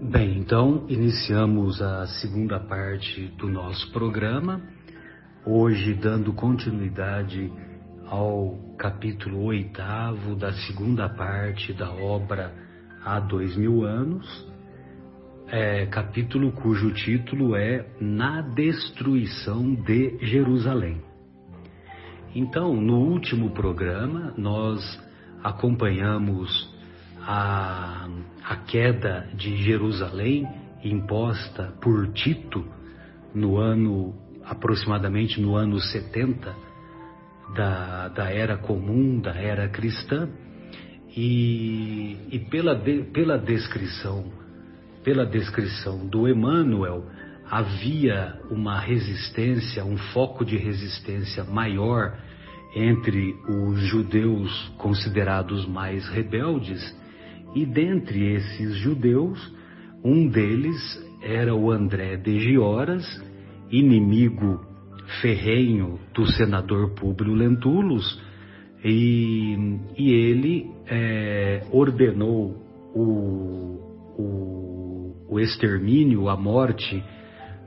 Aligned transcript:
Bem, 0.00 0.38
então 0.38 0.86
iniciamos 0.88 1.82
a 1.82 2.06
segunda 2.06 2.60
parte 2.60 3.26
do 3.36 3.48
nosso 3.48 3.90
programa, 3.90 4.62
hoje 5.44 5.92
dando 5.92 6.32
continuidade 6.32 7.52
ao 8.06 8.56
capítulo 8.78 9.42
oitavo 9.42 10.36
da 10.36 10.52
segunda 10.52 11.08
parte 11.08 11.72
da 11.72 11.90
obra 11.90 12.54
Há 13.04 13.18
Dois 13.18 13.56
Mil 13.56 13.84
Anos, 13.84 14.24
é, 15.48 15.84
capítulo 15.86 16.52
cujo 16.52 16.92
título 16.92 17.56
é 17.56 17.84
Na 18.00 18.40
Destruição 18.40 19.74
de 19.74 20.16
Jerusalém. 20.24 21.02
Então, 22.36 22.72
no 22.72 23.00
último 23.00 23.50
programa, 23.50 24.32
nós 24.36 24.80
acompanhamos 25.42 26.77
a, 27.30 28.08
a 28.42 28.56
queda 28.56 29.28
de 29.34 29.62
Jerusalém 29.62 30.48
imposta 30.82 31.74
por 31.78 32.10
Tito 32.14 32.64
no 33.34 33.58
ano, 33.58 34.14
aproximadamente 34.46 35.38
no 35.38 35.54
ano 35.54 35.78
70 35.78 36.56
da, 37.54 38.08
da 38.08 38.30
era 38.32 38.56
comum, 38.56 39.20
da 39.20 39.34
era 39.34 39.68
cristã, 39.68 40.26
e, 41.14 42.16
e 42.30 42.38
pela, 42.50 42.74
de, 42.74 43.02
pela 43.12 43.36
descrição, 43.36 44.32
pela 45.04 45.26
descrição 45.26 46.06
do 46.06 46.26
Emmanuel, 46.26 47.04
havia 47.50 48.40
uma 48.50 48.80
resistência, 48.80 49.84
um 49.84 49.98
foco 50.14 50.46
de 50.46 50.56
resistência 50.56 51.44
maior 51.44 52.16
entre 52.74 53.34
os 53.46 53.80
judeus 53.80 54.72
considerados 54.78 55.66
mais 55.66 56.08
rebeldes 56.08 56.96
e 57.58 57.66
dentre 57.66 58.34
esses 58.34 58.76
judeus, 58.76 59.52
um 60.04 60.28
deles 60.28 60.76
era 61.20 61.52
o 61.52 61.72
André 61.72 62.16
de 62.16 62.38
Gioras, 62.38 63.04
inimigo 63.68 64.64
ferrenho 65.20 65.98
do 66.14 66.24
senador 66.24 66.94
Públio 66.94 67.34
Lentulus, 67.34 68.22
e, 68.84 69.56
e 69.96 70.12
ele 70.12 70.70
é, 70.86 71.64
ordenou 71.72 72.54
o, 72.94 73.80
o, 74.16 75.16
o 75.28 75.40
extermínio, 75.40 76.28
a 76.28 76.36
morte 76.36 77.02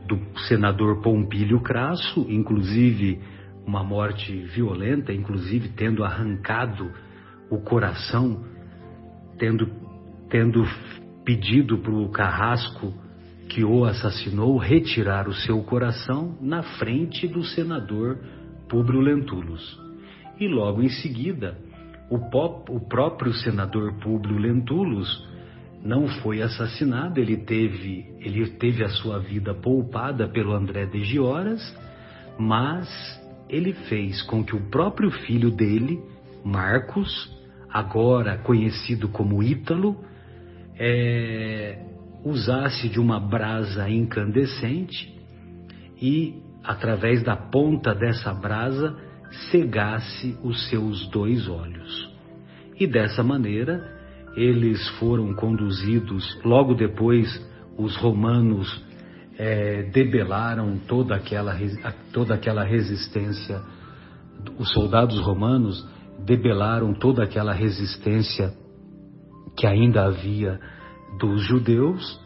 do 0.07 0.17
senador 0.47 1.01
Pompílio 1.01 1.59
Crasso, 1.59 2.25
inclusive 2.29 3.19
uma 3.67 3.83
morte 3.83 4.31
violenta, 4.55 5.11
inclusive 5.11 5.67
tendo 5.75 6.01
arrancado 6.01 6.89
o 7.49 7.57
coração 7.57 8.50
tendo, 9.41 9.67
tendo 10.29 10.63
pedido 11.25 11.79
para 11.79 11.91
o 11.91 12.09
carrasco 12.09 12.93
que 13.49 13.63
o 13.63 13.83
assassinou 13.83 14.55
retirar 14.59 15.27
o 15.27 15.33
seu 15.33 15.63
coração 15.63 16.37
na 16.39 16.61
frente 16.61 17.27
do 17.27 17.43
senador 17.43 18.19
Públio 18.69 19.01
Lentulus. 19.01 19.79
E 20.39 20.47
logo 20.47 20.83
em 20.83 20.89
seguida, 20.89 21.57
o, 22.07 22.19
pop, 22.29 22.71
o 22.71 22.79
próprio 22.87 23.33
senador 23.33 23.93
Públio 23.95 24.37
Lentulus 24.37 25.27
não 25.83 26.07
foi 26.21 26.43
assassinado, 26.43 27.19
ele 27.19 27.37
teve, 27.37 28.13
ele 28.19 28.47
teve 28.51 28.83
a 28.83 28.89
sua 28.89 29.17
vida 29.17 29.55
poupada 29.55 30.27
pelo 30.27 30.53
André 30.53 30.85
de 30.85 31.03
Gioras, 31.03 31.75
mas 32.37 32.87
ele 33.49 33.73
fez 33.73 34.21
com 34.21 34.43
que 34.43 34.55
o 34.55 34.69
próprio 34.69 35.09
filho 35.09 35.49
dele, 35.49 35.99
Marcos, 36.45 37.40
agora 37.71 38.37
conhecido 38.37 39.07
como 39.07 39.41
Ítalo, 39.41 39.95
é, 40.77 41.79
usasse 42.23 42.89
de 42.89 42.99
uma 42.99 43.19
brasa 43.19 43.89
incandescente 43.89 45.13
e, 46.01 46.41
através 46.63 47.23
da 47.23 47.35
ponta 47.35 47.93
dessa 47.93 48.33
brasa, 48.33 48.95
cegasse 49.51 50.37
os 50.43 50.69
seus 50.69 51.07
dois 51.09 51.47
olhos. 51.47 52.11
E 52.79 52.87
dessa 52.87 53.23
maneira, 53.23 53.99
eles 54.35 54.87
foram 54.99 55.33
conduzidos, 55.33 56.39
logo 56.43 56.73
depois, 56.73 57.29
os 57.77 57.95
romanos 57.95 58.83
é, 59.37 59.83
debelaram 59.83 60.77
toda 60.87 61.15
aquela, 61.15 61.57
toda 62.11 62.33
aquela 62.35 62.63
resistência, 62.63 63.61
os 64.57 64.71
soldados 64.71 65.19
romanos 65.19 65.87
debelaram 66.25 66.93
toda 66.93 67.23
aquela 67.23 67.53
resistência 67.53 68.53
que 69.55 69.67
ainda 69.67 70.05
havia 70.05 70.59
dos 71.19 71.43
judeus, 71.43 72.19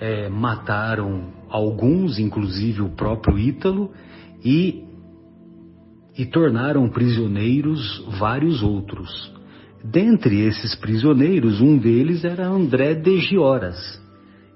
é, 0.00 0.28
mataram 0.28 1.32
alguns, 1.48 2.18
inclusive 2.18 2.80
o 2.80 2.90
próprio 2.90 3.38
Ítalo, 3.38 3.90
e, 4.44 4.82
e 6.16 6.24
tornaram 6.26 6.88
prisioneiros 6.88 8.04
vários 8.18 8.62
outros. 8.62 9.32
Dentre 9.84 10.40
esses 10.40 10.74
prisioneiros, 10.74 11.60
um 11.60 11.78
deles 11.78 12.24
era 12.24 12.46
André 12.46 12.94
de 12.94 13.18
Gioras. 13.18 14.00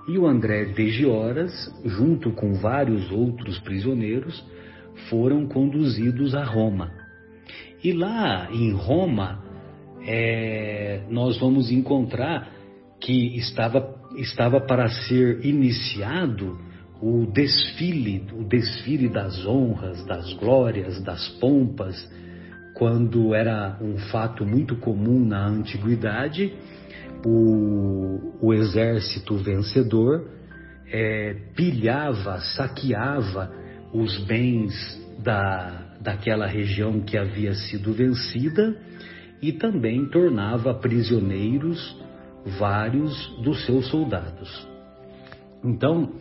E 0.06 0.18
o 0.18 0.26
André 0.26 0.66
de 0.66 0.90
Gioras, 0.90 1.52
junto 1.84 2.30
com 2.32 2.54
vários 2.54 3.10
outros 3.10 3.58
prisioneiros, 3.60 4.44
foram 5.08 5.46
conduzidos 5.46 6.34
a 6.34 6.44
Roma. 6.44 7.03
E 7.84 7.92
lá 7.92 8.48
em 8.50 8.72
Roma, 8.72 9.44
é, 10.06 11.02
nós 11.10 11.38
vamos 11.38 11.70
encontrar 11.70 12.50
que 12.98 13.36
estava, 13.36 13.94
estava 14.16 14.58
para 14.58 14.88
ser 14.88 15.44
iniciado 15.44 16.58
o 17.02 17.26
desfile, 17.26 18.24
o 18.32 18.42
desfile 18.42 19.10
das 19.10 19.44
honras, 19.44 20.02
das 20.06 20.32
glórias, 20.32 21.02
das 21.02 21.28
pompas, 21.38 21.94
quando 22.74 23.34
era 23.34 23.76
um 23.82 23.98
fato 24.10 24.46
muito 24.46 24.76
comum 24.76 25.22
na 25.22 25.46
antiguidade, 25.46 26.54
o, 27.26 28.32
o 28.40 28.54
exército 28.54 29.36
vencedor 29.36 30.26
é, 30.86 31.34
pilhava, 31.54 32.40
saqueava 32.40 33.52
os 33.92 34.18
bens 34.24 34.72
da, 35.22 35.83
daquela 36.04 36.46
região 36.46 37.00
que 37.00 37.16
havia 37.16 37.54
sido 37.54 37.94
vencida 37.94 38.76
e 39.40 39.52
também 39.52 40.04
tornava 40.10 40.74
prisioneiros 40.74 41.98
vários 42.58 43.26
dos 43.42 43.64
seus 43.64 43.88
soldados. 43.88 44.68
Então, 45.64 46.12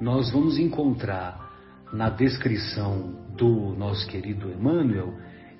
nós 0.00 0.30
vamos 0.30 0.58
encontrar 0.58 1.50
na 1.92 2.08
descrição 2.08 3.14
do 3.36 3.74
nosso 3.76 4.06
querido 4.06 4.48
Emmanuel, 4.48 5.12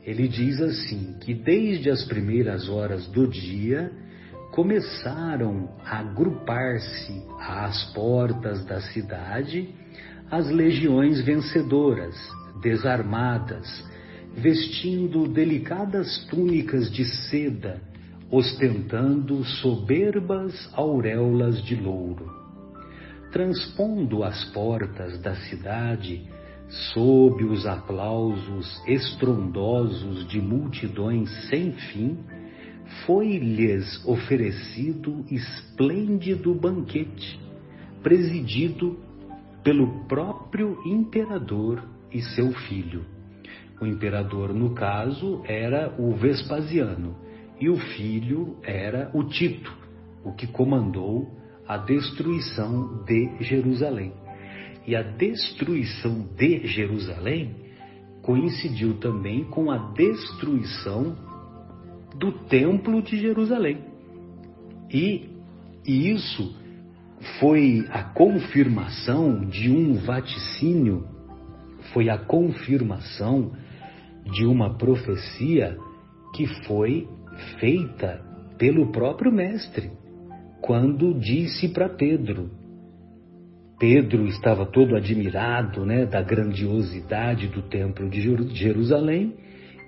ele 0.05 0.29
diz 0.29 0.61
assim: 0.61 1.17
que 1.21 1.35
desde 1.35 1.91
as 1.91 2.05
primeiras 2.05 2.69
horas 2.69 3.07
do 3.09 3.27
dia 3.27 3.91
começaram 4.53 5.71
a 5.85 5.99
agrupar-se 5.99 7.21
às 7.41 7.85
portas 7.93 8.65
da 8.65 8.81
cidade 8.81 9.69
as 10.31 10.49
legiões 10.51 11.21
vencedoras 11.21 12.17
desarmadas, 12.63 13.85
vestindo 14.37 15.29
delicadas 15.29 16.25
túnicas 16.31 16.91
de 16.91 17.05
seda, 17.05 17.81
ostentando 18.31 19.45
soberbas 19.45 20.71
auréolas 20.73 21.63
de 21.65 21.77
louro. 21.77 22.31
Transpondo 23.31 24.25
as 24.25 24.45
portas 24.53 25.21
da 25.21 25.35
cidade, 25.35 26.27
sob 26.95 27.45
os 27.45 27.67
aplausos 27.67 28.83
estrondosos 28.87 30.27
de 30.29 30.41
multidões 30.41 31.31
sem 31.49 31.73
fim, 31.73 32.19
foi-lhes 33.07 34.03
oferecido 34.07 35.25
esplêndido 35.31 36.55
banquete, 36.55 37.39
presidido 38.03 38.99
pelo 39.63 40.05
próprio 40.07 40.79
imperador 40.87 41.92
e 42.13 42.21
seu 42.21 42.53
filho. 42.53 43.05
O 43.81 43.87
imperador, 43.87 44.55
no 44.55 44.75
caso, 44.75 45.43
era 45.45 45.95
o 45.99 46.15
Vespasiano 46.15 47.17
e 47.61 47.69
o 47.69 47.77
filho 47.77 48.57
era 48.63 49.11
o 49.15 49.25
Tito, 49.25 49.73
o 50.25 50.33
que 50.33 50.47
comandou 50.47 51.31
a 51.67 51.77
destruição 51.77 53.05
de 53.05 53.37
Jerusalém. 53.41 54.13
E 54.87 54.97
a 54.97 55.03
destruição 55.03 56.27
de 56.37 56.67
Jerusalém 56.67 57.55
coincidiu 58.21 58.95
também 58.95 59.45
com 59.45 59.71
a 59.71 59.93
destruição 59.93 61.17
do 62.17 62.33
Templo 62.47 63.03
de 63.03 63.17
Jerusalém. 63.17 63.79
E, 64.91 65.29
e 65.87 66.11
isso 66.11 66.57
foi 67.39 67.87
a 67.91 68.03
confirmação 68.03 69.45
de 69.47 69.71
um 69.71 69.95
vaticínio 69.95 71.12
foi 71.93 72.09
a 72.09 72.19
confirmação 72.19 73.53
de 74.25 74.47
uma 74.47 74.77
profecia 74.77 75.77
que 76.35 76.47
foi 76.67 77.09
feita 77.59 78.21
pelo 78.59 78.93
próprio 78.93 79.33
Mestre, 79.33 79.91
quando 80.61 81.19
disse 81.19 81.69
para 81.69 81.89
Pedro: 81.89 82.51
Pedro 83.79 84.27
estava 84.27 84.65
todo 84.65 84.95
admirado 84.95 85.85
né, 85.85 86.07
da 86.07 86.23
grandiosidade 86.23 87.49
do 87.49 87.63
Templo 87.63 88.09
de 88.09 88.21
Jerusalém 88.55 89.35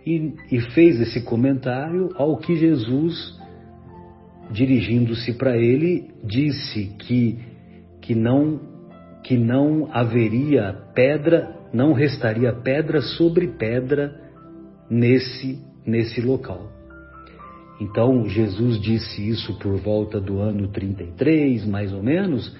e, 0.05 0.35
e 0.51 0.61
fez 0.73 1.01
esse 1.01 1.23
comentário 1.25 2.11
ao 2.17 2.37
que 2.37 2.57
Jesus, 2.57 3.39
dirigindo-se 4.51 5.33
para 5.35 5.57
ele, 5.57 6.11
disse 6.25 6.87
que, 6.99 7.39
que, 8.03 8.15
não, 8.15 8.61
que 9.23 9.37
não 9.37 9.89
haveria 9.93 10.73
pedra, 10.95 11.64
não 11.75 11.93
restaria 11.93 12.53
pedra 12.53 13.01
sobre 13.01 13.49
pedra 13.49 14.15
nesse, 14.89 15.59
nesse 15.85 16.21
local. 16.21 16.71
Então 17.81 18.29
Jesus 18.29 18.81
disse 18.81 19.29
isso 19.29 19.59
por 19.59 19.77
volta 19.79 20.21
do 20.21 20.39
ano 20.39 20.69
33, 20.69 21.67
mais 21.67 21.93
ou 21.93 22.03
menos, 22.03 22.57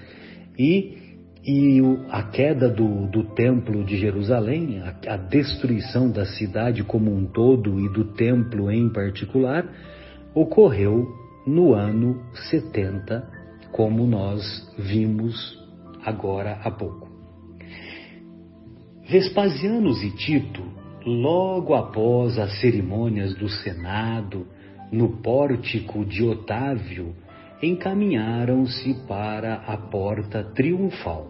e, 0.59 0.97
e 1.43 1.79
a 2.09 2.23
queda 2.23 2.67
do, 2.67 3.07
do 3.07 3.23
templo 3.33 3.85
de 3.85 3.97
Jerusalém, 3.97 4.81
a, 4.81 5.13
a 5.13 5.17
destruição 5.17 6.11
da 6.11 6.25
cidade 6.25 6.83
como 6.83 7.15
um 7.15 7.25
todo 7.25 7.79
e 7.79 7.87
do 7.93 8.03
templo 8.13 8.69
em 8.69 8.91
particular, 8.91 9.65
ocorreu 10.33 11.07
no 11.47 11.73
ano 11.73 12.21
70, 12.49 13.25
como 13.71 14.05
nós 14.05 14.43
vimos 14.77 15.57
agora 16.03 16.59
há 16.61 16.69
pouco. 16.69 17.04
Vespasianos 19.07 20.01
e 20.01 20.09
Tito, 20.09 20.63
logo 21.05 21.75
após 21.75 22.39
as 22.39 22.59
cerimônias 22.59 23.35
do 23.35 23.47
Senado, 23.47 24.47
no 24.91 25.21
pórtico 25.21 26.03
de 26.03 26.23
Otávio, 26.23 27.15
encaminharam-se 27.61 28.95
para 29.07 29.57
a 29.67 29.77
porta 29.77 30.43
triunfal. 30.55 31.29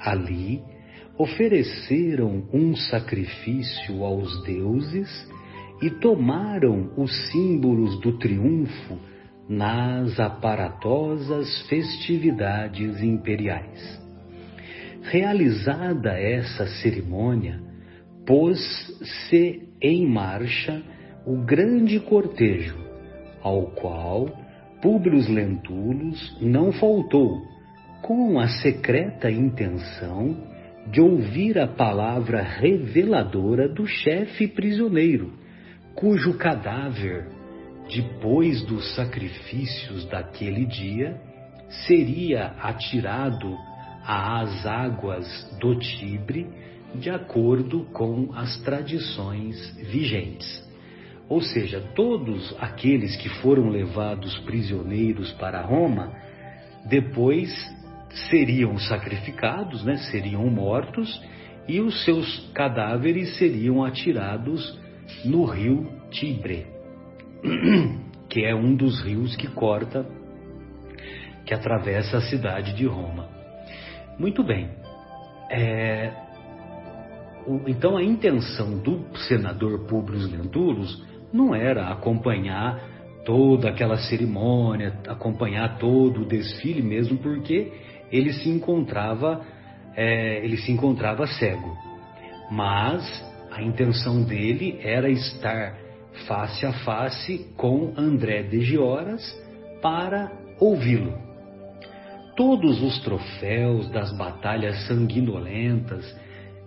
Ali, 0.00 0.62
ofereceram 1.18 2.44
um 2.50 2.74
sacrifício 2.74 4.02
aos 4.02 4.42
deuses 4.44 5.30
e 5.82 5.90
tomaram 5.90 6.90
os 6.96 7.14
símbolos 7.30 8.00
do 8.00 8.16
triunfo 8.16 8.98
nas 9.46 10.18
aparatosas 10.18 11.68
festividades 11.68 13.02
imperiais. 13.02 14.03
Realizada 15.04 16.18
essa 16.18 16.66
cerimônia, 16.66 17.60
pôs-se 18.26 19.68
em 19.80 20.06
marcha 20.06 20.82
o 21.26 21.36
grande 21.44 22.00
cortejo, 22.00 22.78
ao 23.42 23.66
qual 23.72 24.28
Públio 24.80 25.20
Lentulus 25.30 26.36
não 26.40 26.72
faltou, 26.72 27.42
com 28.02 28.38
a 28.38 28.48
secreta 28.48 29.30
intenção 29.30 30.36
de 30.90 31.00
ouvir 31.00 31.58
a 31.58 31.66
palavra 31.66 32.42
reveladora 32.42 33.68
do 33.68 33.86
chefe 33.86 34.48
prisioneiro, 34.48 35.32
cujo 35.94 36.34
cadáver, 36.36 37.28
depois 37.88 38.62
dos 38.64 38.94
sacrifícios 38.94 40.06
daquele 40.06 40.66
dia, 40.66 41.20
seria 41.86 42.54
atirado 42.62 43.54
às 44.06 44.66
águas 44.66 45.26
do 45.60 45.78
Tibre, 45.78 46.46
de 46.94 47.10
acordo 47.10 47.84
com 47.92 48.30
as 48.34 48.56
tradições 48.62 49.76
vigentes. 49.76 50.62
Ou 51.28 51.40
seja, 51.40 51.80
todos 51.94 52.54
aqueles 52.60 53.16
que 53.16 53.28
foram 53.40 53.70
levados 53.70 54.36
prisioneiros 54.40 55.32
para 55.32 55.62
Roma, 55.62 56.12
depois 56.86 57.50
seriam 58.28 58.78
sacrificados, 58.78 59.82
né, 59.84 59.96
seriam 60.10 60.48
mortos, 60.48 61.20
e 61.66 61.80
os 61.80 62.04
seus 62.04 62.50
cadáveres 62.52 63.38
seriam 63.38 63.82
atirados 63.82 64.78
no 65.24 65.44
rio 65.44 65.90
Tibre, 66.10 66.66
que 68.28 68.44
é 68.44 68.54
um 68.54 68.76
dos 68.76 69.02
rios 69.02 69.34
que 69.34 69.48
corta, 69.48 70.06
que 71.46 71.54
atravessa 71.54 72.18
a 72.18 72.22
cidade 72.22 72.74
de 72.74 72.86
Roma. 72.86 73.33
Muito 74.18 74.42
bem. 74.42 74.70
É, 75.50 76.12
o, 77.46 77.68
então 77.68 77.96
a 77.96 78.02
intenção 78.02 78.78
do 78.78 79.04
senador 79.28 79.86
Públio 79.86 80.26
Lentulus 80.26 81.04
não 81.32 81.54
era 81.54 81.88
acompanhar 81.88 82.80
toda 83.24 83.68
aquela 83.68 83.96
cerimônia, 83.96 84.98
acompanhar 85.08 85.78
todo 85.78 86.22
o 86.22 86.26
desfile 86.26 86.82
mesmo, 86.82 87.18
porque 87.18 87.72
ele 88.12 88.32
se 88.32 88.48
encontrava 88.48 89.44
é, 89.96 90.44
ele 90.44 90.56
se 90.56 90.72
encontrava 90.72 91.26
cego. 91.26 91.76
Mas 92.50 93.04
a 93.50 93.62
intenção 93.62 94.22
dele 94.22 94.78
era 94.82 95.08
estar 95.08 95.76
face 96.26 96.66
a 96.66 96.72
face 96.84 97.46
com 97.56 97.92
André 97.96 98.42
de 98.42 98.60
Gioras 98.60 99.22
para 99.80 100.30
ouvi-lo. 100.60 101.33
Todos 102.36 102.82
os 102.82 102.98
troféus 103.00 103.88
das 103.90 104.12
batalhas 104.16 104.86
sanguinolentas 104.86 106.04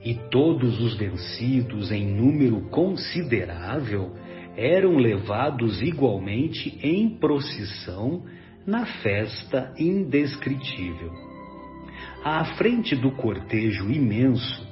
e 0.04 0.14
todos 0.14 0.80
os 0.80 0.96
vencidos 0.96 1.92
em 1.92 2.06
número 2.06 2.62
considerável 2.70 4.14
eram 4.56 4.96
levados 4.98 5.82
igualmente 5.82 6.80
em 6.82 7.10
procissão 7.10 8.24
na 8.66 8.86
festa 8.86 9.74
indescritível. 9.78 11.12
À 12.24 12.44
frente 12.56 12.96
do 12.96 13.12
cortejo 13.12 13.92
imenso 13.92 14.66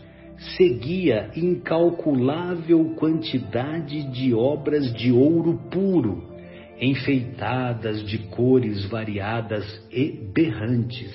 seguia 0.57 1.31
incalculável 1.35 2.95
quantidade 2.95 4.03
de 4.11 4.33
obras 4.33 4.93
de 4.93 5.11
ouro 5.11 5.59
puro, 5.69 6.34
enfeitadas 6.79 8.03
de 8.03 8.17
cores 8.29 8.85
variadas 8.85 9.65
e 9.91 10.11
berrantes, 10.33 11.13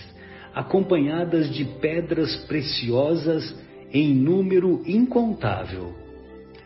acompanhadas 0.54 1.52
de 1.52 1.64
pedras 1.64 2.34
preciosas 2.46 3.54
em 3.92 4.14
número 4.14 4.82
incontável. 4.86 5.94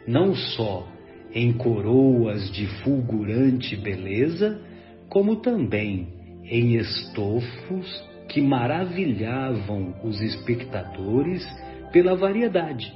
Não 0.06 0.34
só 0.34 0.86
em 1.32 1.52
coroas 1.52 2.50
de 2.52 2.66
fulgurante 2.82 3.76
beleza, 3.76 4.60
como 5.08 5.36
também 5.36 6.08
em 6.44 6.76
estofos 6.76 8.04
que 8.28 8.40
maravilhavam 8.40 9.94
os 10.02 10.20
espectadores 10.20 11.44
pela 11.92 12.14
variedade, 12.14 12.92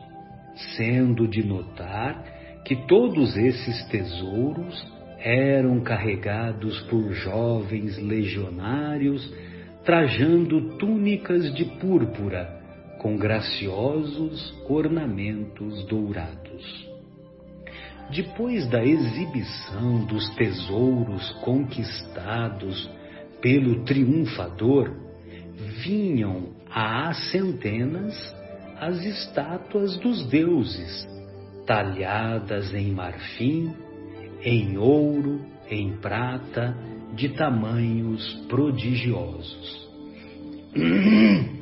sendo 0.77 1.27
de 1.27 1.45
notar 1.45 2.63
que 2.65 2.77
todos 2.87 3.37
esses 3.37 3.85
tesouros 3.89 4.98
eram 5.19 5.81
carregados 5.81 6.81
por 6.83 7.13
jovens 7.13 7.99
legionários 7.99 9.33
trajando 9.85 10.77
túnicas 10.77 11.53
de 11.55 11.65
púrpura 11.65 12.59
com 12.99 13.17
graciosos 13.17 14.55
ornamentos 14.69 15.85
dourados. 15.87 16.89
Depois 18.11 18.67
da 18.69 18.85
exibição 18.85 20.05
dos 20.07 20.29
tesouros 20.35 21.31
conquistados 21.45 22.91
pelo 23.41 23.85
triunfador, 23.85 24.95
vinham 25.83 26.55
a 26.71 27.13
centenas 27.31 28.15
as 28.81 29.05
estátuas 29.05 29.97
dos 29.99 30.27
deuses, 30.29 31.09
talhadas 31.67 32.73
em 32.73 32.93
marfim, 32.93 33.75
em 34.43 34.79
ouro, 34.79 35.41
em 35.71 35.97
prata, 35.97 36.77
de 37.15 37.31
tamanhos 37.31 38.35
prodigiosos. 38.49 39.89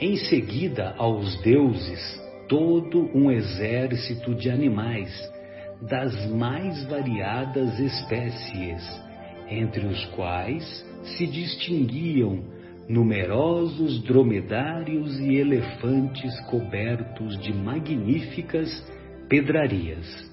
em 0.00 0.16
seguida 0.16 0.94
aos 0.96 1.36
deuses, 1.42 2.20
todo 2.48 3.10
um 3.14 3.30
exército 3.30 4.34
de 4.34 4.50
animais 4.50 5.12
das 5.82 6.28
mais 6.30 6.84
variadas 6.86 7.78
espécies, 7.78 8.82
entre 9.48 9.86
os 9.86 10.04
quais 10.06 10.84
se 11.16 11.26
distinguiam 11.26 12.42
numerosos 12.88 14.02
dromedários 14.02 15.18
e 15.20 15.36
elefantes 15.36 16.40
cobertos 16.46 17.38
de 17.40 17.52
magníficas 17.52 18.70
pedrarias. 19.28 20.27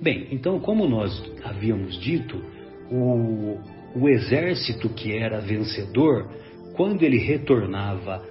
Bem, 0.00 0.28
então, 0.30 0.60
como 0.60 0.86
nós 0.86 1.22
havíamos 1.44 1.98
dito, 2.00 2.42
o, 2.90 3.58
o 3.94 4.08
exército 4.08 4.88
que 4.90 5.16
era 5.16 5.40
vencedor, 5.40 6.28
quando 6.74 7.02
ele 7.02 7.18
retornava 7.18 8.22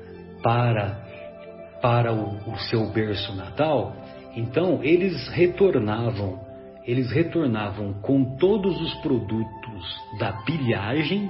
para 0.41 1.03
para 1.81 2.12
o, 2.12 2.51
o 2.51 2.57
seu 2.62 2.91
berço 2.91 3.36
natal, 3.36 3.95
então 4.36 4.84
eles 4.84 5.27
retornavam, 5.29 6.39
eles 6.84 7.12
retornavam 7.12 7.93
com 8.01 8.38
todos 8.38 8.79
os 8.81 8.93
produtos 9.01 10.01
da 10.17 10.34
pilhagem 10.43 11.29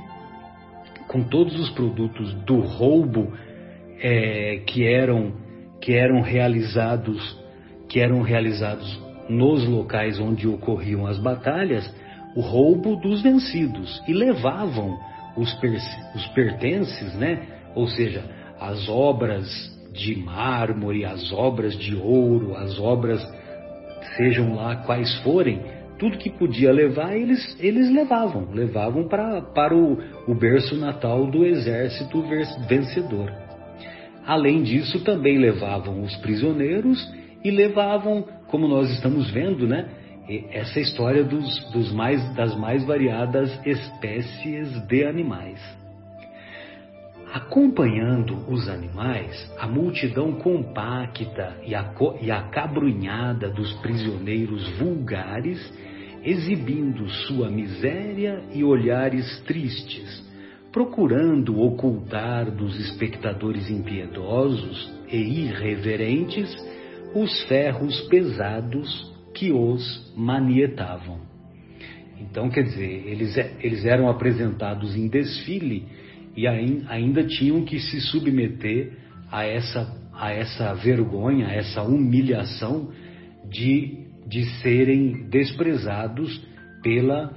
com 1.08 1.24
todos 1.24 1.58
os 1.60 1.70
produtos 1.72 2.34
do 2.46 2.60
roubo 2.62 3.32
é, 4.00 4.62
que 4.66 4.86
eram 4.86 5.34
que 5.82 5.94
eram 5.94 6.22
realizados 6.22 7.40
que 7.88 8.00
eram 8.00 8.22
realizados 8.22 9.05
nos 9.30 9.66
locais 9.68 10.20
onde 10.20 10.48
ocorriam 10.48 11.06
as 11.08 11.18
batalhas, 11.18 11.90
o 12.36 12.42
roubo 12.42 12.96
dos 12.98 13.22
vencidos 13.22 14.02
e 14.08 14.14
levavam 14.14 14.98
os, 15.38 15.54
per, 15.56 15.78
os 16.16 16.28
pertences, 16.28 17.14
né? 17.16 17.42
Ou 17.74 17.88
seja, 17.88 18.24
as 18.60 18.88
obras 18.88 19.48
de 19.94 20.16
mármore, 20.18 21.06
as 21.06 21.32
obras 21.32 21.78
de 21.78 21.96
ouro, 21.96 22.56
as 22.56 22.80
obras, 22.80 23.22
sejam 24.18 24.56
lá 24.56 24.76
quais 24.78 25.14
forem, 25.22 25.62
tudo 25.98 26.18
que 26.18 26.30
podia 26.30 26.72
levar, 26.72 27.16
eles, 27.16 27.58
eles 27.60 27.90
levavam, 27.90 28.50
levavam 28.52 29.08
pra, 29.08 29.42
para 29.42 29.76
o, 29.76 29.98
o 30.28 30.36
berço 30.36 30.76
natal 30.76 31.26
do 31.28 31.46
exército 31.46 32.22
vencedor. 32.68 33.32
Além 34.26 34.64
disso, 34.64 35.04
também 35.04 35.38
levavam 35.38 36.02
os 36.02 36.16
prisioneiros 36.18 37.00
e 37.44 37.52
levavam, 37.52 38.26
como 38.48 38.68
nós 38.68 38.90
estamos 38.92 39.30
vendo, 39.32 39.68
né, 39.68 39.90
essa 40.52 40.80
história 40.80 41.24
dos, 41.24 41.72
dos 41.72 41.92
mais, 41.92 42.34
das 42.36 42.56
mais 42.58 42.84
variadas 42.84 43.52
espécies 43.66 44.80
de 44.88 45.06
animais. 45.06 45.60
Acompanhando 47.32 48.50
os 48.50 48.70
animais, 48.70 49.54
a 49.60 49.68
multidão 49.68 50.34
compacta 50.34 51.58
e 51.66 52.32
acabrunhada 52.32 53.50
dos 53.50 53.74
prisioneiros 53.82 54.68
vulgares, 54.78 55.60
exibindo 56.24 57.08
sua 57.10 57.50
miséria 57.50 58.42
e 58.54 58.64
olhares 58.64 59.42
tristes, 59.42 60.24
procurando 60.72 61.62
ocultar 61.62 62.50
dos 62.50 62.80
espectadores 62.80 63.70
impiedosos 63.70 64.92
e 65.12 65.18
irreverentes 65.18 66.56
os 67.16 67.44
ferros 67.44 68.02
pesados 68.10 69.16
que 69.34 69.52
os 69.52 70.14
manietavam. 70.16 71.20
Então, 72.20 72.50
quer 72.50 72.64
dizer, 72.64 73.08
eles, 73.08 73.36
eles 73.60 73.86
eram 73.86 74.10
apresentados 74.10 74.96
em 74.96 75.08
desfile 75.08 75.88
e 76.36 76.46
ainda 76.48 77.24
tinham 77.24 77.64
que 77.64 77.80
se 77.80 78.02
submeter 78.02 78.98
a 79.32 79.46
essa, 79.46 79.98
a 80.14 80.32
essa 80.32 80.74
vergonha, 80.74 81.48
a 81.48 81.54
essa 81.54 81.82
humilhação 81.82 82.92
de, 83.50 84.06
de 84.28 84.46
serem 84.62 85.30
desprezados 85.30 86.46
pela, 86.84 87.34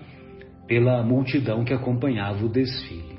pela 0.67 1.03
multidão 1.05 1.65
que 1.65 1.73
acompanhava 1.73 2.45
o 2.45 2.49
desfile. 2.49 3.19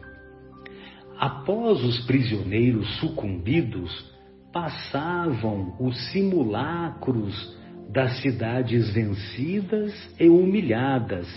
Após 1.17 1.83
os 1.83 2.05
prisioneiros 2.05 2.99
sucumbidos, 2.99 4.09
passavam 4.51 5.75
os 5.79 6.11
simulacros 6.11 7.57
das 7.89 8.19
cidades 8.21 8.91
vencidas 8.93 9.93
e 10.19 10.27
humilhadas, 10.27 11.27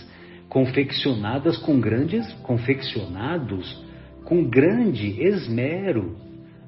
confeccionadas 0.49 1.57
com 1.57 1.79
grandes 1.79 2.31
confeccionados 2.43 3.83
com 4.23 4.43
grande 4.49 5.21
esmero, 5.21 6.15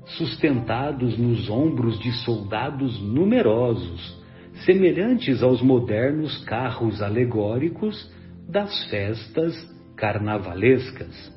sustentados 0.05 1.17
nos 1.17 1.49
ombros 1.49 1.99
de 1.99 2.11
soldados 2.23 2.99
numerosos, 3.01 4.21
semelhantes 4.65 5.41
aos 5.41 5.61
modernos 5.61 6.43
carros 6.45 7.01
alegóricos 7.01 8.11
das 8.47 8.85
festas 8.85 9.55
carnavalescas. 9.95 11.33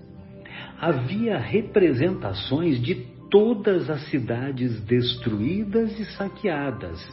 Havia 0.81 1.39
representações 1.39 2.81
de 2.81 3.18
todas 3.31 3.91
as 3.91 4.03
cidades 4.09 4.81
destruídas 4.85 5.99
e 5.99 6.05
saqueadas, 6.17 7.07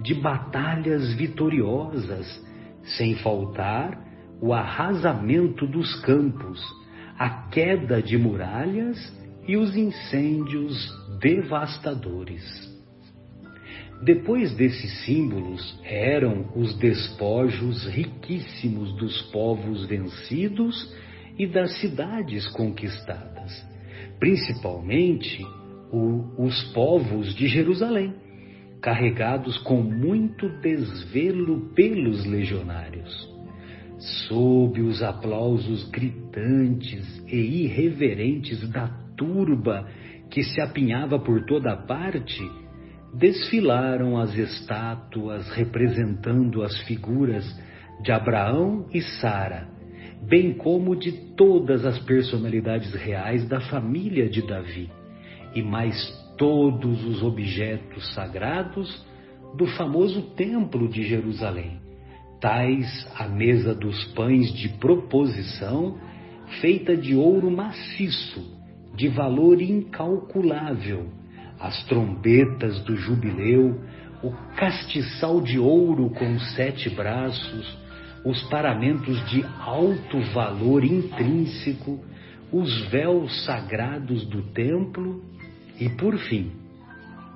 de 0.00 0.14
batalhas 0.14 1.14
vitoriosas, 1.14 2.26
sem 2.96 3.16
faltar 3.16 3.98
o 4.40 4.52
arrasamento 4.52 5.66
dos 5.66 5.94
campos, 6.00 6.60
a 7.18 7.48
queda 7.48 8.02
de 8.02 8.18
muralhas 8.18 8.98
e 9.46 9.56
os 9.56 9.76
incêndios 9.76 10.92
devastadores. 11.20 12.42
Depois 14.02 14.54
desses 14.54 15.04
símbolos 15.04 15.80
eram 15.84 16.50
os 16.56 16.76
despojos 16.76 17.86
riquíssimos 17.86 18.92
dos 18.96 19.22
povos 19.30 19.86
vencidos 19.86 20.94
e 21.38 21.46
das 21.46 21.78
cidades 21.80 22.46
conquistadas, 22.48 23.73
principalmente 24.24 25.46
o, 25.92 26.24
os 26.38 26.72
povos 26.72 27.34
de 27.34 27.46
Jerusalém, 27.46 28.14
carregados 28.80 29.58
com 29.58 29.82
muito 29.82 30.48
desvelo 30.60 31.74
pelos 31.74 32.24
legionários 32.24 33.34
sob 34.26 34.80
os 34.80 35.02
aplausos 35.02 35.90
gritantes 35.90 37.22
e 37.26 37.64
irreverentes 37.64 38.66
da 38.70 38.88
turba 39.14 39.86
que 40.30 40.42
se 40.42 40.58
apinhava 40.58 41.18
por 41.18 41.44
toda 41.44 41.76
parte, 41.76 42.42
desfilaram 43.12 44.16
as 44.16 44.34
estátuas 44.34 45.50
representando 45.50 46.62
as 46.62 46.74
figuras 46.84 47.44
de 48.02 48.10
Abraão 48.10 48.86
e 48.90 49.02
Sara, 49.02 49.68
bem 50.28 50.54
como 50.54 50.96
de 50.96 51.12
todas 51.36 51.84
as 51.84 51.98
personalidades 52.00 52.92
reais 52.94 53.46
da 53.48 53.60
família 53.60 54.28
de 54.28 54.42
Davi, 54.42 54.90
e 55.54 55.62
mais 55.62 55.96
todos 56.36 57.04
os 57.04 57.22
objetos 57.22 58.12
sagrados 58.14 59.04
do 59.56 59.66
famoso 59.66 60.22
Templo 60.34 60.88
de 60.88 61.02
Jerusalém 61.04 61.84
tais 62.44 63.10
a 63.16 63.26
mesa 63.26 63.74
dos 63.74 64.04
pães 64.12 64.52
de 64.52 64.68
proposição, 64.68 65.96
feita 66.60 66.94
de 66.94 67.14
ouro 67.14 67.50
maciço, 67.50 68.60
de 68.94 69.08
valor 69.08 69.62
incalculável, 69.62 71.08
as 71.58 71.82
trombetas 71.84 72.80
do 72.84 72.96
jubileu, 72.96 73.80
o 74.22 74.30
castiçal 74.56 75.40
de 75.40 75.58
ouro 75.58 76.10
com 76.10 76.38
sete 76.38 76.90
braços, 76.90 77.78
os 78.24 78.42
paramentos 78.44 79.22
de 79.28 79.44
alto 79.60 80.20
valor 80.32 80.82
intrínseco, 80.82 82.02
os 82.50 82.86
véus 82.86 83.44
sagrados 83.44 84.24
do 84.26 84.42
templo 84.52 85.22
e, 85.78 85.88
por 85.90 86.16
fim, 86.16 86.52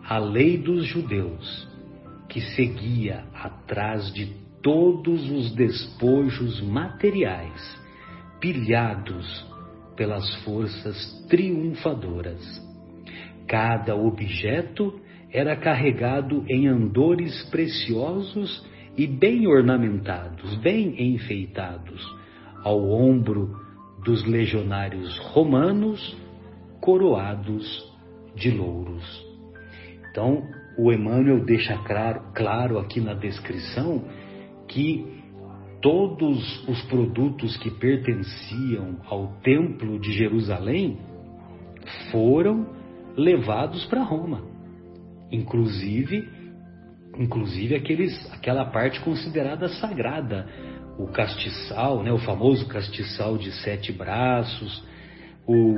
a 0.04 0.18
lei 0.18 0.56
dos 0.56 0.86
judeus, 0.86 1.68
que 2.28 2.40
seguia 2.40 3.24
atrás 3.34 4.12
de 4.12 4.26
todos 4.62 5.30
os 5.30 5.54
despojos 5.54 6.60
materiais 6.62 7.78
pilhados 8.40 9.46
pelas 9.96 10.34
forças 10.44 11.26
triunfadoras. 11.28 12.40
Cada 13.46 13.96
objeto 13.96 15.00
era 15.30 15.56
carregado 15.56 16.44
em 16.48 16.68
andores 16.68 17.42
preciosos 17.50 18.64
e 18.98 19.06
bem 19.06 19.46
ornamentados, 19.46 20.56
bem 20.56 21.14
enfeitados, 21.14 22.04
ao 22.64 22.90
ombro 22.90 23.56
dos 24.04 24.24
legionários 24.26 25.16
romanos 25.32 26.16
coroados 26.80 27.64
de 28.34 28.50
louros. 28.50 29.04
Então, 30.10 30.42
o 30.76 30.92
Emmanuel 30.92 31.44
deixa 31.44 31.78
claro, 31.84 32.22
claro 32.34 32.78
aqui 32.78 33.00
na 33.00 33.14
descrição 33.14 34.04
que 34.66 35.06
todos 35.80 36.68
os 36.68 36.82
produtos 36.86 37.56
que 37.58 37.70
pertenciam 37.70 38.96
ao 39.06 39.28
Templo 39.44 40.00
de 40.00 40.10
Jerusalém 40.10 40.98
foram 42.10 42.66
levados 43.16 43.84
para 43.86 44.02
Roma, 44.02 44.42
inclusive 45.30 46.37
inclusive 47.18 47.74
aqueles, 47.74 48.32
aquela 48.32 48.64
parte 48.66 49.00
considerada 49.00 49.68
sagrada, 49.68 50.46
o 50.98 51.06
castiçal, 51.08 52.02
né, 52.02 52.12
o 52.12 52.18
famoso 52.18 52.66
castiçal 52.68 53.36
de 53.36 53.52
sete 53.62 53.92
braços, 53.92 54.84
o, 55.46 55.74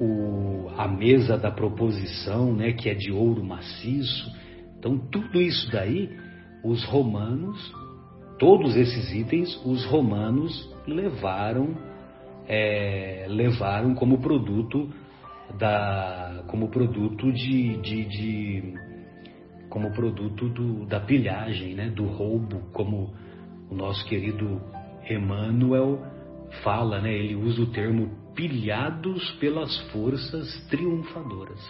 o, 0.00 0.70
a 0.76 0.88
mesa 0.88 1.36
da 1.36 1.50
proposição, 1.50 2.54
né, 2.54 2.72
que 2.72 2.88
é 2.88 2.94
de 2.94 3.12
ouro 3.12 3.44
maciço. 3.44 4.30
Então 4.78 4.98
tudo 4.98 5.40
isso 5.40 5.70
daí 5.70 6.10
os 6.64 6.84
romanos 6.84 7.58
Todos 8.38 8.76
esses 8.76 9.12
itens 9.14 9.58
os 9.64 9.84
romanos 9.86 10.70
levaram, 10.86 11.74
é, 12.46 13.24
levaram 13.28 13.94
como 13.94 14.18
produto 14.18 14.90
da, 15.58 16.44
como 16.46 16.68
produto 16.68 17.32
de, 17.32 17.78
de, 17.78 18.04
de 18.04 18.74
como 19.76 19.92
produto 19.92 20.48
do, 20.48 20.86
da 20.86 20.98
pilhagem, 20.98 21.74
né, 21.74 21.90
do 21.90 22.06
roubo, 22.06 22.60
como 22.72 23.12
o 23.68 23.74
nosso 23.74 24.02
querido 24.06 24.58
Emmanuel 25.06 26.02
fala, 26.64 26.98
né, 27.02 27.12
ele 27.12 27.36
usa 27.36 27.60
o 27.60 27.70
termo 27.70 28.08
pilhados 28.34 29.32
pelas 29.32 29.78
forças 29.90 30.66
triunfadoras. 30.70 31.60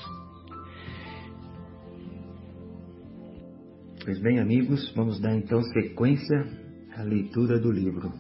Pois 4.04 4.20
bem, 4.20 4.38
amigos, 4.38 4.88
vamos 4.94 5.18
dar 5.18 5.36
então 5.36 5.60
sequência 5.60 6.46
à 6.96 7.02
leitura 7.02 7.58
do 7.58 7.72
livro. 7.72 8.12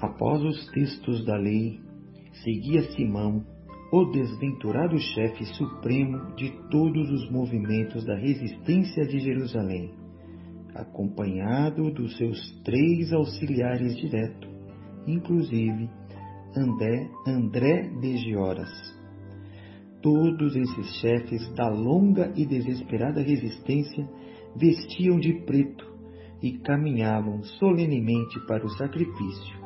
Após 0.00 0.40
os 0.40 0.70
textos 0.70 1.24
da 1.24 1.36
lei, 1.36 1.80
seguia 2.44 2.82
Simão, 2.92 3.44
o 3.92 4.04
desventurado 4.04 4.96
chefe 4.98 5.44
supremo 5.46 6.34
de 6.36 6.50
todos 6.70 7.10
os 7.10 7.28
movimentos 7.30 8.04
da 8.04 8.16
resistência 8.16 9.04
de 9.04 9.18
Jerusalém, 9.18 9.92
acompanhado 10.74 11.90
dos 11.90 12.16
seus 12.16 12.38
três 12.62 13.12
auxiliares 13.12 13.96
diretos, 13.96 14.48
inclusive 15.08 15.90
André, 16.56 17.10
André 17.26 17.88
de 18.00 18.16
Gioras. 18.18 18.70
Todos 20.00 20.54
esses 20.54 21.00
chefes 21.00 21.52
da 21.54 21.68
longa 21.68 22.32
e 22.36 22.46
desesperada 22.46 23.20
resistência 23.20 24.08
vestiam 24.56 25.18
de 25.18 25.32
preto 25.44 25.84
e 26.40 26.58
caminhavam 26.58 27.42
solenemente 27.42 28.38
para 28.46 28.64
o 28.64 28.70
sacrifício, 28.70 29.59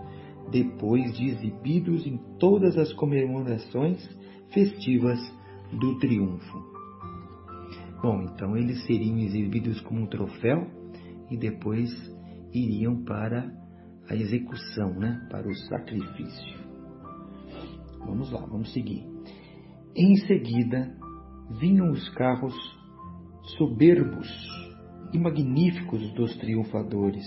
depois 0.51 1.13
de 1.17 1.27
exibidos 1.27 2.07
em 2.07 2.19
todas 2.39 2.77
as 2.77 2.93
comemorações 2.93 3.99
festivas 4.53 5.19
do 5.73 5.99
triunfo. 5.99 6.75
Bom, 8.03 8.23
então 8.23 8.57
eles 8.57 8.85
seriam 8.87 9.19
exibidos 9.19 9.81
como 9.81 10.03
um 10.03 10.07
troféu 10.07 10.67
e 11.31 11.37
depois 11.37 11.91
iriam 12.53 13.03
para 13.05 13.51
a 14.09 14.15
execução, 14.15 14.95
né? 14.95 15.27
para 15.31 15.49
o 15.49 15.55
sacrifício. 15.55 16.65
Vamos 18.01 18.31
lá, 18.31 18.45
vamos 18.45 18.73
seguir. 18.73 19.07
Em 19.97 20.17
seguida, 20.27 20.95
vinham 21.59 21.91
os 21.91 22.09
carros 22.11 22.55
soberbos 23.57 24.29
e 25.13 25.19
magníficos 25.19 26.13
dos 26.15 26.37
triunfadores. 26.37 27.25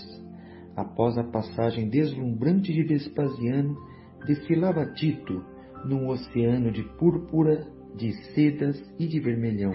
Após 0.78 1.18
a 1.18 1.24
passagem 1.24 1.88
deslumbrante 1.88 2.72
de 2.72 2.84
Vespasiano, 2.84 3.76
desfilava 4.24 4.86
Tito 4.92 5.44
num 5.84 6.06
oceano 6.06 6.70
de 6.70 6.84
púrpura, 6.96 7.66
de 7.96 8.12
sedas 8.32 8.80
e 8.96 9.08
de 9.08 9.18
vermelhão, 9.18 9.72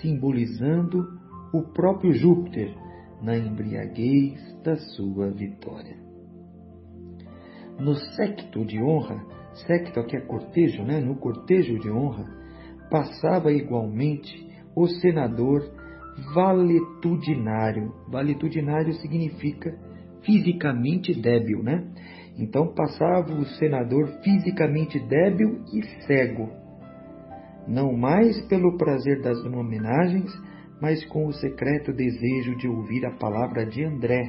simbolizando 0.00 1.06
o 1.52 1.62
próprio 1.74 2.14
Júpiter 2.14 2.74
na 3.20 3.36
embriaguez 3.36 4.40
da 4.64 4.74
sua 4.74 5.30
vitória. 5.30 5.98
No 7.78 7.94
secto 8.16 8.64
de 8.64 8.82
honra, 8.82 9.22
secto 9.66 10.02
que 10.06 10.16
é 10.16 10.20
cortejo, 10.22 10.82
né? 10.82 10.98
no 10.98 11.16
cortejo 11.16 11.78
de 11.78 11.90
honra, 11.90 12.24
passava 12.90 13.52
igualmente 13.52 14.48
o 14.74 14.86
senador 14.86 15.60
valetudinário. 16.34 17.92
Valetudinário 18.08 18.94
significa 18.94 19.91
fisicamente 20.24 21.14
débil, 21.20 21.62
né? 21.62 21.84
Então 22.38 22.72
passava 22.74 23.32
o 23.34 23.44
senador 23.44 24.08
fisicamente 24.22 24.98
débil 25.06 25.62
e 25.72 25.82
cego, 26.06 26.48
não 27.68 27.92
mais 27.92 28.40
pelo 28.46 28.76
prazer 28.76 29.20
das 29.20 29.38
homenagens, 29.44 30.32
mas 30.80 31.04
com 31.06 31.26
o 31.26 31.32
secreto 31.32 31.92
desejo 31.92 32.56
de 32.56 32.66
ouvir 32.66 33.04
a 33.06 33.12
palavra 33.12 33.64
de 33.66 33.84
André, 33.84 34.22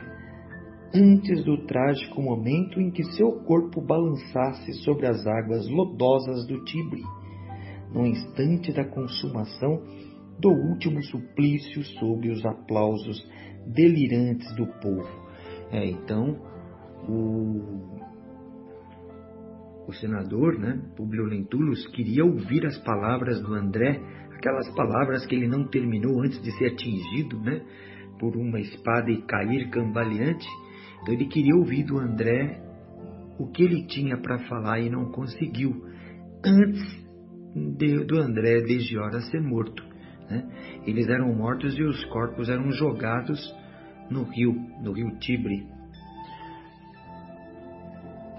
antes 0.94 1.44
do 1.44 1.66
trágico 1.66 2.22
momento 2.22 2.80
em 2.80 2.92
que 2.92 3.04
seu 3.16 3.32
corpo 3.44 3.82
balançasse 3.82 4.74
sobre 4.84 5.08
as 5.08 5.26
águas 5.26 5.68
lodosas 5.68 6.46
do 6.46 6.64
Tibre, 6.66 7.02
no 7.92 8.06
instante 8.06 8.72
da 8.72 8.86
consumação 8.86 9.82
do 10.40 10.50
último 10.50 11.02
suplício 11.04 11.84
sob 12.00 12.30
os 12.30 12.46
aplausos 12.46 13.18
delirantes 13.66 14.54
do 14.56 14.68
povo. 14.80 15.23
É, 15.74 15.84
então, 15.88 16.38
o, 17.10 17.98
o 19.88 19.94
senador, 19.94 20.60
né, 20.60 20.80
Publio 20.96 21.26
Lentulus, 21.26 21.88
queria 21.88 22.24
ouvir 22.24 22.64
as 22.68 22.78
palavras 22.84 23.42
do 23.42 23.56
André, 23.56 24.00
aquelas 24.36 24.70
palavras 24.76 25.26
que 25.26 25.34
ele 25.34 25.48
não 25.48 25.68
terminou 25.68 26.22
antes 26.22 26.40
de 26.44 26.52
ser 26.60 26.74
atingido, 26.74 27.40
né, 27.40 27.66
por 28.20 28.38
uma 28.38 28.60
espada 28.60 29.10
e 29.10 29.24
cair 29.24 29.72
cambaleante. 29.72 30.48
Então 31.02 31.16
ele 31.16 31.26
queria 31.26 31.56
ouvir 31.56 31.84
do 31.86 31.98
André 31.98 32.62
o 33.40 33.48
que 33.48 33.64
ele 33.64 33.88
tinha 33.88 34.16
para 34.16 34.38
falar 34.48 34.80
e 34.80 34.92
não 34.92 35.12
conseguiu 35.12 35.74
antes 36.46 37.04
de, 37.78 38.06
do 38.06 38.20
André 38.20 38.62
desde 38.62 38.96
hora 38.96 39.22
ser 39.22 39.42
morto. 39.42 39.84
Né? 40.30 40.82
Eles 40.86 41.08
eram 41.10 41.34
mortos 41.34 41.76
e 41.76 41.82
os 41.82 42.06
corpos 42.06 42.48
eram 42.48 42.72
jogados 42.72 43.42
no 44.10 44.24
rio, 44.24 44.54
no 44.82 44.92
rio 44.92 45.18
Tibre. 45.20 45.68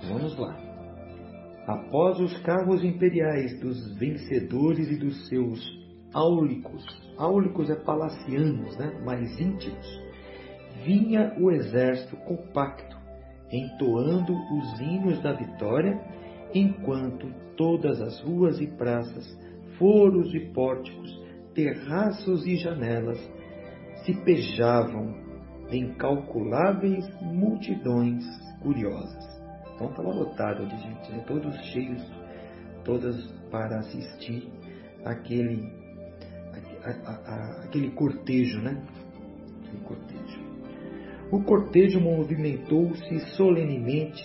Vamos 0.08 0.36
lá. 0.38 0.56
Após 1.66 2.20
os 2.20 2.36
carros 2.42 2.84
imperiais 2.84 3.58
dos 3.58 3.96
vencedores 3.96 4.90
e 4.90 4.96
dos 4.96 5.28
seus 5.28 5.60
áulicos, 6.12 6.84
áulicos 7.16 7.70
é 7.70 7.74
palacianos, 7.74 8.76
né? 8.76 9.00
mais 9.04 9.40
íntimos, 9.40 10.02
vinha 10.84 11.34
o 11.40 11.50
exército 11.50 12.16
compacto, 12.18 12.96
entoando 13.50 14.34
os 14.34 14.80
hinos 14.80 15.22
da 15.22 15.32
vitória, 15.32 15.98
enquanto 16.54 17.32
todas 17.56 18.00
as 18.00 18.20
ruas 18.20 18.60
e 18.60 18.66
praças, 18.66 19.26
foros 19.78 20.34
e 20.34 20.40
pórticos, 20.52 21.18
terraços 21.54 22.46
e 22.46 22.56
janelas 22.56 23.18
se 24.04 24.12
pejavam 24.22 25.23
de 25.74 25.78
incalculáveis 25.80 27.04
multidões 27.20 28.24
curiosas. 28.60 29.24
Então 29.74 29.88
estava 29.90 30.08
lotado 30.08 30.66
de 30.66 30.76
gente, 30.76 31.10
né? 31.10 31.24
todos 31.26 31.56
cheios, 31.72 32.12
todas 32.84 33.16
para 33.50 33.78
assistir 33.80 34.48
aquele, 35.04 35.72
a, 36.84 36.90
a, 36.90 37.14
a, 37.14 37.64
aquele 37.64 37.90
cortejo, 37.90 38.60
né? 38.62 38.80
Aquele 39.66 39.82
cortejo. 39.82 40.44
O 41.32 41.42
cortejo 41.42 42.00
movimentou-se 42.00 43.18
solenemente 43.36 44.22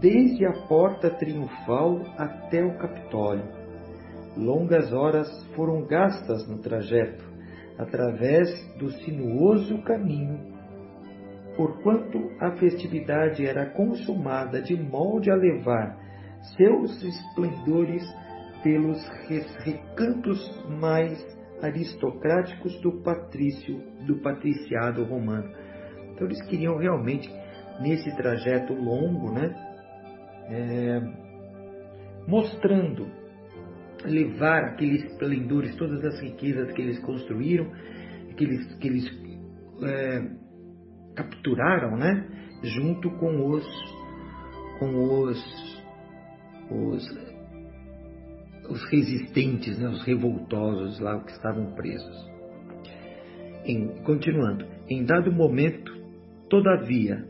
desde 0.00 0.46
a 0.46 0.52
porta 0.66 1.10
triunfal 1.10 2.00
até 2.16 2.64
o 2.64 2.78
Capitólio. 2.78 3.44
Longas 4.34 4.92
horas 4.92 5.28
foram 5.54 5.84
gastas 5.86 6.48
no 6.48 6.58
trajeto, 6.58 7.22
através 7.78 8.48
do 8.78 8.90
sinuoso 8.90 9.82
caminho, 9.82 10.53
porquanto 11.56 12.30
a 12.40 12.52
festividade 12.52 13.46
era 13.46 13.70
consumada 13.70 14.60
de 14.60 14.76
molde 14.76 15.30
a 15.30 15.34
levar 15.34 15.96
seus 16.56 17.02
esplendores 17.02 18.02
pelos 18.62 18.98
recantos 19.64 20.40
mais 20.80 21.24
aristocráticos 21.62 22.78
do 22.80 23.02
patrício, 23.02 23.78
do 24.06 24.20
patriciado 24.20 25.04
romano. 25.04 25.50
Então 26.12 26.26
eles 26.26 26.42
queriam 26.46 26.76
realmente, 26.76 27.30
nesse 27.80 28.14
trajeto 28.16 28.72
longo, 28.74 29.32
né, 29.32 29.54
é, 30.48 31.00
mostrando, 32.26 33.06
levar 34.04 34.64
aqueles 34.64 35.04
esplendores, 35.04 35.74
todas 35.76 36.04
as 36.04 36.20
riquezas 36.20 36.72
que 36.72 36.82
eles 36.82 36.98
construíram, 37.00 37.70
que 38.36 38.44
eles, 38.44 38.74
que 38.76 38.88
eles 38.88 39.24
é, 39.82 40.43
capturaram, 41.14 41.96
né, 41.96 42.26
junto 42.62 43.10
com 43.18 43.50
os, 43.50 43.66
com 44.78 45.22
os, 45.22 45.82
os 46.70 47.34
os 48.68 48.82
resistentes, 48.90 49.78
né, 49.78 49.88
os 49.88 50.02
revoltosos 50.06 50.98
lá 50.98 51.20
que 51.22 51.32
estavam 51.32 51.74
presos. 51.74 52.32
Em, 53.66 53.88
continuando, 54.02 54.66
em 54.88 55.04
dado 55.04 55.30
momento, 55.30 55.94
Todavia, 56.48 57.24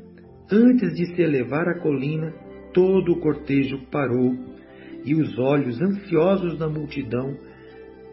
antes 0.50 0.92
de 0.92 1.14
se 1.14 1.22
elevar 1.22 1.66
à 1.68 1.80
colina, 1.80 2.30
todo 2.72 3.12
o 3.12 3.20
cortejo 3.20 3.86
parou 3.90 4.34
e 5.04 5.14
os 5.14 5.38
olhos 5.38 5.80
ansiosos 5.80 6.58
da 6.58 6.68
multidão 6.68 7.34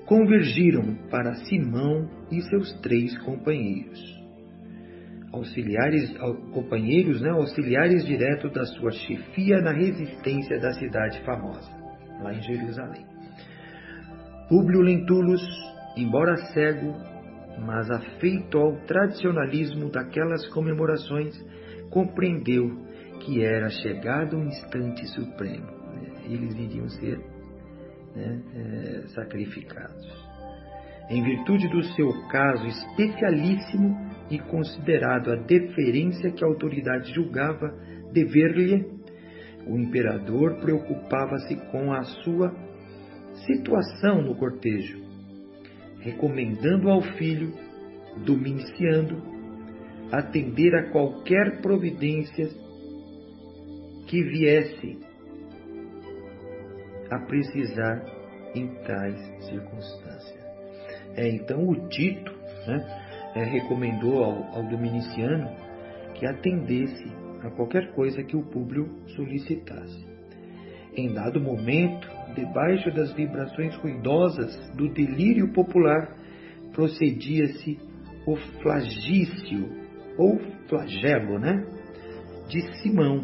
convergiram 0.06 0.96
para 1.10 1.36
Simão 1.46 2.08
e 2.32 2.42
seus 2.44 2.72
três 2.82 3.18
companheiros. 3.26 4.21
Auxiliares, 5.34 6.14
companheiros, 6.52 7.22
né, 7.22 7.30
auxiliares 7.30 8.06
diretos 8.06 8.52
da 8.52 8.66
sua 8.66 8.92
chefia 8.92 9.62
na 9.62 9.72
resistência 9.72 10.60
da 10.60 10.74
cidade 10.74 11.22
famosa, 11.24 11.70
lá 12.22 12.34
em 12.34 12.42
Jerusalém. 12.42 13.06
Públio 14.50 14.82
Lentulus, 14.82 15.42
embora 15.96 16.36
cego, 16.54 16.94
mas 17.66 17.90
afeito 17.90 18.58
ao 18.58 18.76
tradicionalismo 18.86 19.90
daquelas 19.90 20.46
comemorações, 20.50 21.34
compreendeu 21.90 22.70
que 23.22 23.44
era 23.44 23.70
chegado 23.70 24.36
um 24.36 24.48
instante 24.48 25.06
supremo. 25.08 25.66
Né? 25.66 26.12
Eles 26.26 26.54
iriam 26.56 26.90
ser 26.90 27.18
né, 28.16 28.42
é, 28.56 29.08
sacrificados. 29.10 30.32
Em 31.10 31.24
virtude 31.24 31.68
do 31.70 31.84
seu 31.84 32.10
caso 32.30 32.66
especialíssimo 32.68 34.11
e 34.32 34.40
considerado 34.40 35.30
a 35.30 35.36
deferência 35.36 36.32
que 36.32 36.44
a 36.44 36.48
autoridade 36.48 37.14
julgava 37.14 37.68
dever-lhe, 38.14 38.86
o 39.68 39.78
imperador 39.78 40.60
preocupava-se 40.62 41.56
com 41.70 41.92
a 41.92 42.02
sua 42.04 42.56
situação 43.46 44.22
no 44.22 44.34
cortejo, 44.36 45.02
recomendando 46.00 46.90
ao 46.90 47.02
filho, 47.02 47.54
Dominiciano, 48.26 49.22
atender 50.12 50.76
a 50.76 50.92
qualquer 50.92 51.62
providência 51.62 52.50
que 54.08 54.22
viesse 54.22 55.00
a 57.10 57.20
precisar 57.20 58.04
em 58.54 58.68
tais 58.84 59.18
circunstâncias. 59.46 60.42
É, 61.16 61.30
então 61.30 61.66
o 61.68 61.88
Tito 61.88 62.34
né, 62.68 63.11
é, 63.36 63.44
recomendou 63.44 64.24
ao, 64.24 64.56
ao 64.56 64.64
dominiciano 64.64 65.50
que 66.16 66.26
atendesse 66.26 67.12
a 67.44 67.50
qualquer 67.50 67.92
coisa 67.94 68.24
que 68.24 68.36
o 68.36 68.44
Públio 68.44 68.88
solicitasse. 69.16 70.06
Em 70.96 71.14
dado 71.14 71.40
momento, 71.40 72.08
debaixo 72.36 72.92
das 72.92 73.14
vibrações 73.14 73.76
ruidosas 73.78 74.56
do 74.76 74.90
delírio 74.90 75.52
popular, 75.54 76.16
procedia-se 76.74 77.80
o 78.26 78.36
flagício, 78.62 79.70
ou 80.18 80.38
flagelo, 80.68 81.40
né? 81.40 81.66
De 82.50 82.62
Simão, 82.82 83.24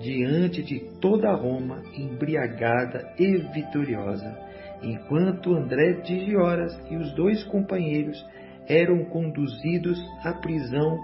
diante 0.00 0.62
de 0.62 0.80
toda 1.00 1.34
Roma, 1.34 1.82
embriagada 1.94 3.12
e 3.18 3.36
vitoriosa, 3.52 4.38
enquanto 4.82 5.54
André 5.54 6.00
de 6.02 6.24
Gioras 6.24 6.72
e 6.90 6.96
os 6.96 7.12
dois 7.14 7.44
companheiros 7.44 8.24
eram 8.70 9.04
conduzidos 9.06 10.00
à 10.24 10.32
prisão 10.32 10.96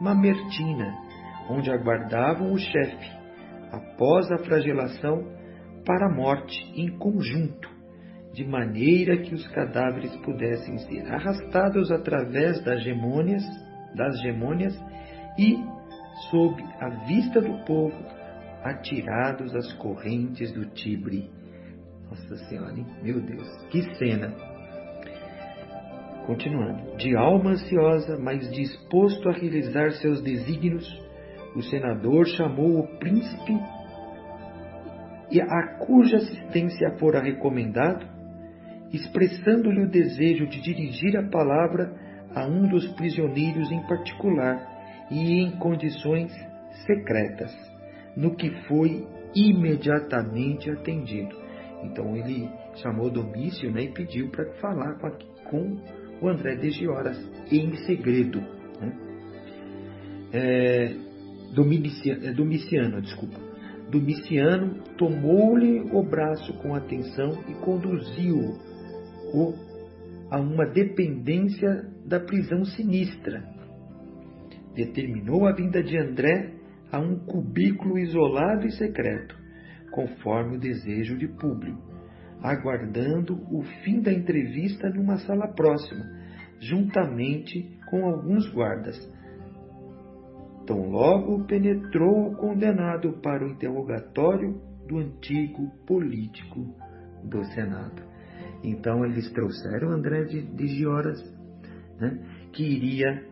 mamertina, 0.00 0.96
onde 1.50 1.70
aguardavam 1.70 2.50
o 2.52 2.58
chefe, 2.58 3.10
após 3.70 4.30
a 4.32 4.38
flagelação, 4.38 5.22
para 5.84 6.06
a 6.06 6.14
morte 6.14 6.58
em 6.74 6.96
conjunto, 6.98 7.68
de 8.32 8.44
maneira 8.46 9.18
que 9.18 9.34
os 9.34 9.46
cadáveres 9.48 10.16
pudessem 10.18 10.78
ser 10.78 11.12
arrastados 11.12 11.90
através 11.90 12.62
das 12.64 12.82
gemônias, 12.82 13.44
das 13.94 14.18
gemônias 14.22 14.74
e, 15.38 15.56
sob 16.30 16.62
a 16.80 16.88
vista 17.06 17.40
do 17.40 17.64
povo, 17.64 17.96
atirados 18.62 19.54
às 19.54 19.72
correntes 19.74 20.52
do 20.52 20.66
Tibre. 20.70 21.30
Nossa 22.08 22.36
Senhora, 22.48 22.78
hein? 22.78 22.86
meu 23.02 23.20
Deus, 23.20 23.48
que 23.70 23.82
cena! 23.96 24.49
Continuando, 26.26 26.96
de 26.96 27.16
alma 27.16 27.50
ansiosa, 27.50 28.18
mas 28.18 28.50
disposto 28.52 29.28
a 29.28 29.32
realizar 29.32 29.90
seus 29.92 30.22
desígnios, 30.22 30.86
o 31.56 31.62
senador 31.62 32.26
chamou 32.26 32.78
o 32.78 32.98
príncipe 32.98 33.58
e 35.30 35.40
a 35.40 35.78
cuja 35.78 36.16
assistência 36.16 36.96
fora 36.98 37.20
recomendado, 37.20 38.06
expressando-lhe 38.92 39.82
o 39.82 39.90
desejo 39.90 40.46
de 40.46 40.60
dirigir 40.60 41.16
a 41.16 41.28
palavra 41.28 41.92
a 42.34 42.46
um 42.46 42.68
dos 42.68 42.86
prisioneiros 42.94 43.70
em 43.70 43.80
particular 43.86 45.06
e 45.10 45.40
em 45.40 45.50
condições 45.58 46.32
secretas, 46.86 47.52
no 48.16 48.34
que 48.36 48.50
foi 48.66 49.06
imediatamente 49.34 50.70
atendido. 50.70 51.36
Então 51.84 52.16
ele 52.16 52.48
chamou 52.76 53.10
Domício 53.10 53.70
né, 53.70 53.82
e 53.82 53.92
pediu 53.92 54.30
para 54.30 54.44
falar 54.54 54.98
com, 54.98 55.10
com, 55.48 55.76
o 56.20 56.28
André 56.28 56.56
de 56.56 56.70
Gioras 56.70 57.18
em 57.50 57.74
segredo. 57.86 58.40
Né? 58.80 58.92
É, 60.32 60.94
Domiciano, 61.54 62.26
é, 62.26 62.32
Domiciano, 62.32 63.00
desculpa. 63.00 63.38
Domiciano 63.90 64.82
tomou-lhe 64.96 65.80
o 65.92 66.02
braço 66.02 66.52
com 66.58 66.74
atenção 66.74 67.42
e 67.48 67.54
conduziu-o 67.54 68.58
a 70.30 70.40
uma 70.40 70.66
dependência 70.66 71.88
da 72.06 72.20
prisão 72.20 72.64
sinistra. 72.64 73.42
Determinou 74.74 75.46
a 75.46 75.52
vinda 75.52 75.82
de 75.82 75.98
André 75.98 76.54
a 76.92 77.00
um 77.00 77.18
cubículo 77.18 77.98
isolado 77.98 78.66
e 78.66 78.72
secreto, 78.72 79.36
conforme 79.90 80.56
o 80.56 80.60
desejo 80.60 81.18
de 81.18 81.26
Públio, 81.26 81.76
aguardando 82.42 83.34
o 83.50 83.62
fim 83.82 84.00
da 84.00 84.12
entrevista 84.12 84.88
numa 84.90 85.18
sala 85.18 85.48
próxima, 85.48 86.04
juntamente 86.60 87.78
com 87.88 88.06
alguns 88.06 88.48
guardas 88.52 88.96
Tão 90.70 90.88
logo 90.88 91.46
penetrou 91.46 92.28
o 92.28 92.36
condenado 92.36 93.14
para 93.20 93.44
o 93.44 93.50
interrogatório 93.50 94.60
do 94.86 94.98
antigo 94.98 95.68
político 95.84 96.60
do 97.24 97.42
Senado. 97.46 98.02
Então 98.62 99.04
eles 99.04 99.28
trouxeram 99.32 99.90
André 99.90 100.26
de, 100.26 100.42
de 100.42 100.66
Gioras, 100.68 101.20
né, 101.98 102.20
que 102.52 102.62
iria 102.62 103.24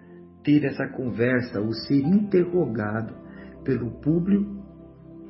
ter 0.42 0.64
essa 0.64 0.88
conversa 0.88 1.61
ou 1.61 1.73
ser 1.73 2.01
interrogado 2.01 3.14
pelo 3.64 4.01
público 4.01 4.51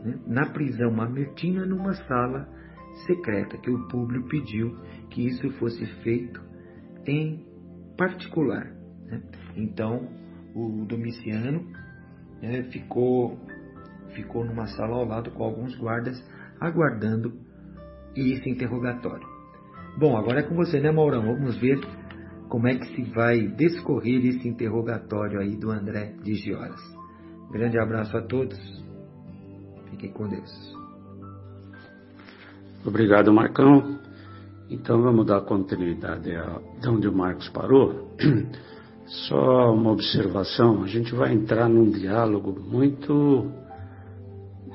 né, 0.02 0.18
na 0.26 0.50
prisão 0.50 0.90
mamertina 0.90 1.66
numa 1.66 1.92
sala 1.92 2.48
secreta, 3.06 3.56
que 3.58 3.70
o 3.70 3.88
público 3.88 4.28
pediu 4.28 4.76
que 5.10 5.26
isso 5.26 5.50
fosse 5.58 5.84
feito 6.02 6.40
em 7.06 7.46
particular. 7.96 8.72
Né? 9.06 9.22
Então 9.56 10.08
o 10.54 10.84
Domiciano 10.86 11.64
né, 12.42 12.62
ficou, 12.70 13.38
ficou 14.14 14.44
numa 14.44 14.66
sala 14.66 14.96
ao 14.96 15.04
lado 15.04 15.30
com 15.32 15.44
alguns 15.44 15.76
guardas 15.76 16.16
aguardando 16.60 17.32
esse 18.16 18.48
interrogatório. 18.48 19.26
Bom, 19.98 20.16
agora 20.16 20.40
é 20.40 20.42
com 20.42 20.54
você, 20.54 20.80
né, 20.80 20.90
Maurão? 20.90 21.22
Vamos 21.22 21.58
ver 21.58 21.80
como 22.48 22.66
é 22.68 22.76
que 22.76 22.86
se 22.94 23.02
vai 23.10 23.48
descorrer 23.48 24.24
esse 24.24 24.48
interrogatório 24.48 25.40
aí 25.40 25.56
do 25.56 25.70
André 25.70 26.14
de 26.22 26.34
Gioras. 26.34 26.80
Grande 27.50 27.78
abraço 27.78 28.16
a 28.16 28.22
todos. 28.22 28.58
Fiquem 29.90 30.12
com 30.12 30.28
Deus. 30.28 30.77
Obrigado, 32.84 33.32
Marcão. 33.32 33.98
Então 34.70 35.02
vamos 35.02 35.26
dar 35.26 35.40
continuidade 35.42 36.34
a 36.36 36.60
de 36.80 36.88
onde 36.88 37.08
o 37.08 37.12
Marcos 37.12 37.48
parou. 37.48 38.14
Só 39.28 39.72
uma 39.72 39.90
observação: 39.92 40.82
a 40.82 40.86
gente 40.86 41.14
vai 41.14 41.32
entrar 41.32 41.68
num 41.68 41.90
diálogo 41.90 42.58
muito 42.60 43.50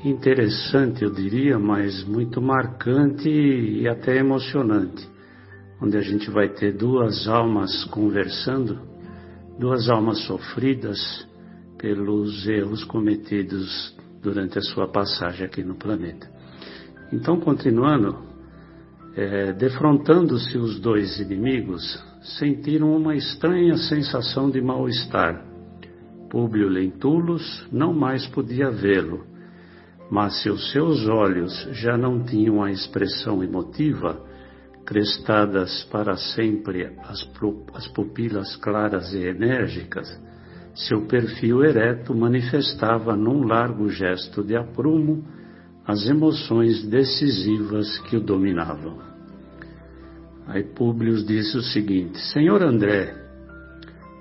interessante, 0.03 1.03
eu 1.03 1.11
diria, 1.11 1.57
mas 1.57 2.03
muito 2.03 2.41
marcante 2.41 3.29
e 3.29 3.87
até 3.87 4.17
emocionante, 4.17 5.07
onde 5.81 5.95
a 5.95 6.01
gente 6.01 6.29
vai 6.29 6.49
ter 6.49 6.73
duas 6.73 7.27
almas 7.27 7.85
conversando, 7.85 8.79
duas 9.57 9.89
almas 9.89 10.25
sofridas 10.25 10.99
pelos 11.77 12.47
erros 12.47 12.83
cometidos 12.83 13.95
durante 14.21 14.57
a 14.57 14.61
sua 14.61 14.87
passagem 14.87 15.45
aqui 15.45 15.63
no 15.63 15.75
planeta. 15.75 16.33
Então, 17.13 17.39
continuando, 17.39 18.17
é, 19.15 19.53
defrontando-se 19.53 20.57
os 20.57 20.79
dois 20.79 21.19
inimigos, 21.19 22.03
sentiram 22.39 22.97
uma 22.97 23.15
estranha 23.15 23.77
sensação 23.77 24.49
de 24.49 24.59
mal-estar. 24.59 25.45
Públio 26.27 26.67
Lentulus 26.67 27.67
não 27.71 27.93
mais 27.93 28.25
podia 28.25 28.71
vê-lo, 28.71 29.23
mas 30.09 30.41
se 30.41 30.49
os 30.49 30.71
seus 30.71 31.07
olhos 31.07 31.53
já 31.73 31.95
não 31.95 32.23
tinham 32.23 32.63
a 32.63 32.71
expressão 32.71 33.43
emotiva, 33.43 34.19
crestadas 34.83 35.83
para 35.91 36.17
sempre 36.17 36.97
as, 37.03 37.29
as 37.75 37.87
pupilas 37.89 38.55
claras 38.55 39.13
e 39.13 39.19
enérgicas, 39.19 40.09
seu 40.73 41.05
perfil 41.05 41.63
ereto 41.63 42.15
manifestava 42.15 43.15
num 43.15 43.45
largo 43.45 43.87
gesto 43.87 44.43
de 44.43 44.55
aprumo 44.55 45.23
as 45.85 46.05
emoções 46.07 46.83
decisivas 46.85 47.99
que 47.99 48.15
o 48.15 48.21
dominavam. 48.21 48.97
Aí 50.47 50.63
Públio 50.63 51.23
disse 51.23 51.57
o 51.57 51.61
seguinte: 51.61 52.19
Senhor 52.31 52.61
André, 52.61 53.15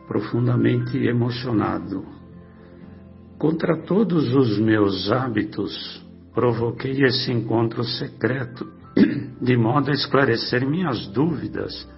profundamente 0.06 0.96
emocionado, 0.98 2.04
contra 3.38 3.76
todos 3.82 4.34
os 4.34 4.58
meus 4.58 5.10
hábitos, 5.10 6.04
provoquei 6.34 7.02
esse 7.04 7.32
encontro 7.32 7.84
secreto, 7.84 8.66
de 9.40 9.56
modo 9.56 9.90
a 9.90 9.94
esclarecer 9.94 10.66
minhas 10.66 11.06
dúvidas 11.08 11.88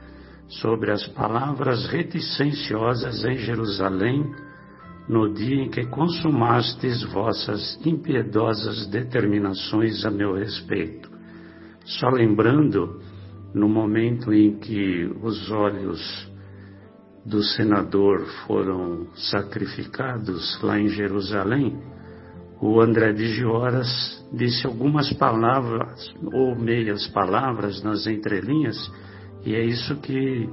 sobre 0.49 0.91
as 0.91 1.07
palavras 1.09 1.87
reticenciosas 1.87 3.25
em 3.25 3.37
Jerusalém 3.39 4.25
no 5.09 5.33
dia 5.33 5.63
em 5.63 5.69
que 5.69 5.87
consumastes 5.87 7.03
vossas 7.13 7.79
impiedosas 7.85 8.87
determinações 8.87 10.05
a 10.05 10.11
meu 10.11 10.35
respeito. 10.35 11.11
Só 11.85 12.09
lembrando, 12.09 13.01
no 13.55 13.69
momento 13.69 14.33
em 14.33 14.59
que 14.59 15.05
os 15.23 15.51
olhos 15.51 16.33
do 17.25 17.43
senador 17.43 18.27
foram 18.47 19.07
sacrificados 19.15 20.61
lá 20.63 20.79
em 20.79 20.89
Jerusalém, 20.89 21.79
o 22.61 22.81
André 22.81 23.13
de 23.13 23.27
Gioras 23.27 23.89
disse 24.33 24.67
algumas 24.67 25.13
palavras, 25.13 26.15
ou 26.33 26.57
meias 26.57 27.07
palavras, 27.09 27.83
nas 27.83 28.07
entrelinhas, 28.07 28.91
e 29.45 29.55
é 29.55 29.65
isso 29.65 29.97
que, 29.97 30.49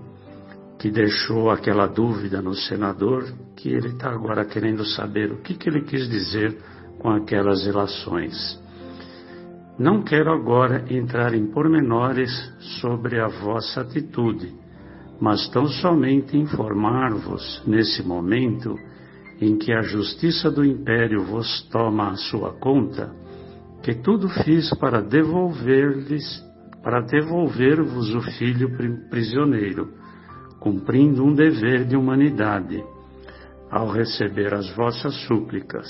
que 0.82 0.90
deixou 0.90 1.52
aquela 1.52 1.86
dúvida 1.86 2.42
no 2.42 2.56
senador, 2.56 3.32
que 3.56 3.70
ele 3.70 3.90
está 3.90 4.10
agora 4.10 4.44
querendo 4.44 4.84
saber 4.84 5.32
o 5.32 5.38
que, 5.38 5.54
que 5.54 5.70
ele 5.70 5.82
quis 5.82 6.10
dizer 6.10 6.58
com 6.98 7.12
aquelas 7.12 7.68
relações. 7.68 8.60
Não 9.78 10.02
quero 10.02 10.34
agora 10.34 10.84
entrar 10.90 11.36
em 11.36 11.46
pormenores 11.46 12.32
sobre 12.82 13.20
a 13.20 13.28
vossa 13.28 13.82
atitude, 13.82 14.56
mas 15.20 15.48
tão 15.50 15.68
somente 15.68 16.36
informar-vos, 16.36 17.62
nesse 17.68 18.02
momento, 18.02 18.76
em 19.40 19.60
que 19.60 19.72
a 19.72 19.84
justiça 19.84 20.50
do 20.50 20.66
império 20.66 21.24
vos 21.26 21.62
toma 21.70 22.10
a 22.10 22.16
sua 22.16 22.54
conta, 22.54 23.14
que 23.84 23.94
tudo 23.94 24.28
fiz 24.28 24.74
para 24.80 25.00
devolver-lhes, 25.00 26.44
para 26.82 27.02
devolver-vos 27.02 28.16
o 28.16 28.22
filho 28.22 28.76
prisioneiro, 29.12 30.01
cumprindo 30.62 31.26
um 31.26 31.34
dever 31.34 31.86
de 31.86 31.98
humanidade, 31.98 32.82
ao 33.70 33.90
receber 33.90 34.54
as 34.54 34.70
vossas 34.76 35.16
súplicas. 35.26 35.90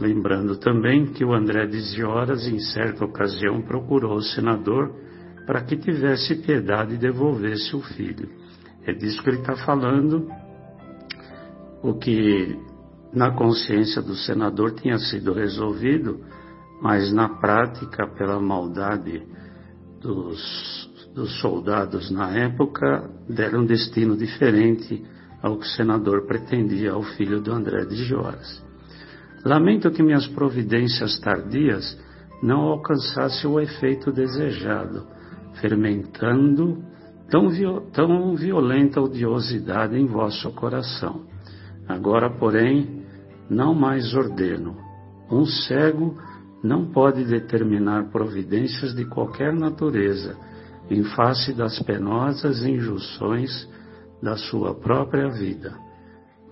Lembrando 0.00 0.58
também 0.58 1.06
que 1.06 1.24
o 1.24 1.32
André 1.32 1.66
de 1.66 2.02
Horas, 2.02 2.44
em 2.48 2.58
certa 2.58 3.04
ocasião, 3.04 3.62
procurou 3.62 4.16
o 4.16 4.22
senador 4.22 4.92
para 5.46 5.62
que 5.62 5.76
tivesse 5.76 6.42
piedade 6.42 6.94
e 6.94 6.98
devolvesse 6.98 7.76
o 7.76 7.80
filho. 7.80 8.28
É 8.84 8.92
disso 8.92 9.22
que 9.22 9.30
ele 9.30 9.38
está 9.38 9.54
falando 9.54 10.28
o 11.84 11.94
que 11.94 12.58
na 13.12 13.30
consciência 13.30 14.02
do 14.02 14.16
senador 14.16 14.72
tinha 14.72 14.98
sido 14.98 15.32
resolvido, 15.32 16.20
mas 16.80 17.12
na 17.12 17.28
prática, 17.28 18.08
pela 18.08 18.40
maldade 18.40 19.22
dos, 20.00 20.90
dos 21.14 21.40
soldados 21.40 22.10
na 22.10 22.30
época, 22.30 23.10
deram 23.28 23.60
um 23.60 23.66
destino 23.66 24.16
diferente 24.16 25.02
ao 25.42 25.58
que 25.58 25.66
o 25.66 25.70
senador 25.70 26.26
pretendia 26.26 26.92
ao 26.92 27.02
filho 27.02 27.40
do 27.40 27.52
André 27.52 27.84
de 27.84 27.96
Joras. 28.04 28.62
Lamento 29.44 29.90
que 29.90 30.02
minhas 30.02 30.26
providências 30.28 31.18
tardias 31.18 31.98
não 32.42 32.60
alcançassem 32.60 33.50
o 33.50 33.60
efeito 33.60 34.12
desejado, 34.12 35.06
fermentando 35.60 36.82
tão, 37.28 37.48
tão 37.92 38.34
violenta 38.36 39.00
odiosidade 39.00 39.98
em 39.98 40.06
vosso 40.06 40.50
coração. 40.52 41.26
Agora, 41.88 42.30
porém, 42.30 43.04
não 43.50 43.74
mais 43.74 44.14
ordeno. 44.14 44.76
Um 45.30 45.44
cego 45.44 46.16
não 46.62 46.86
pode 46.86 47.24
determinar 47.24 48.10
providências 48.10 48.94
de 48.94 49.04
qualquer 49.04 49.52
natureza 49.52 50.36
em 50.92 51.02
face 51.04 51.54
das 51.54 51.78
penosas 51.80 52.62
injunções 52.62 53.66
da 54.22 54.36
sua 54.36 54.74
própria 54.74 55.30
vida, 55.30 55.74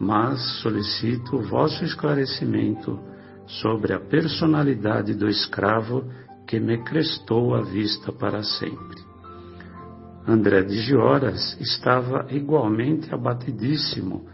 mas 0.01 0.41
solicito 0.63 1.39
vosso 1.43 1.85
esclarecimento 1.85 2.99
sobre 3.47 3.93
a 3.93 4.01
personalidade 4.01 5.15
do 5.15 5.29
escravo 5.29 6.05
que 6.47 6.59
me 6.59 6.79
crestou 6.79 7.55
a 7.55 7.61
vista 7.61 8.11
para 8.11 8.43
sempre. 8.43 8.99
André 10.27 10.63
de 10.63 10.81
Gioras 10.81 11.59
estava 11.61 12.27
igualmente 12.31 13.15
abatidíssimo 13.15 14.25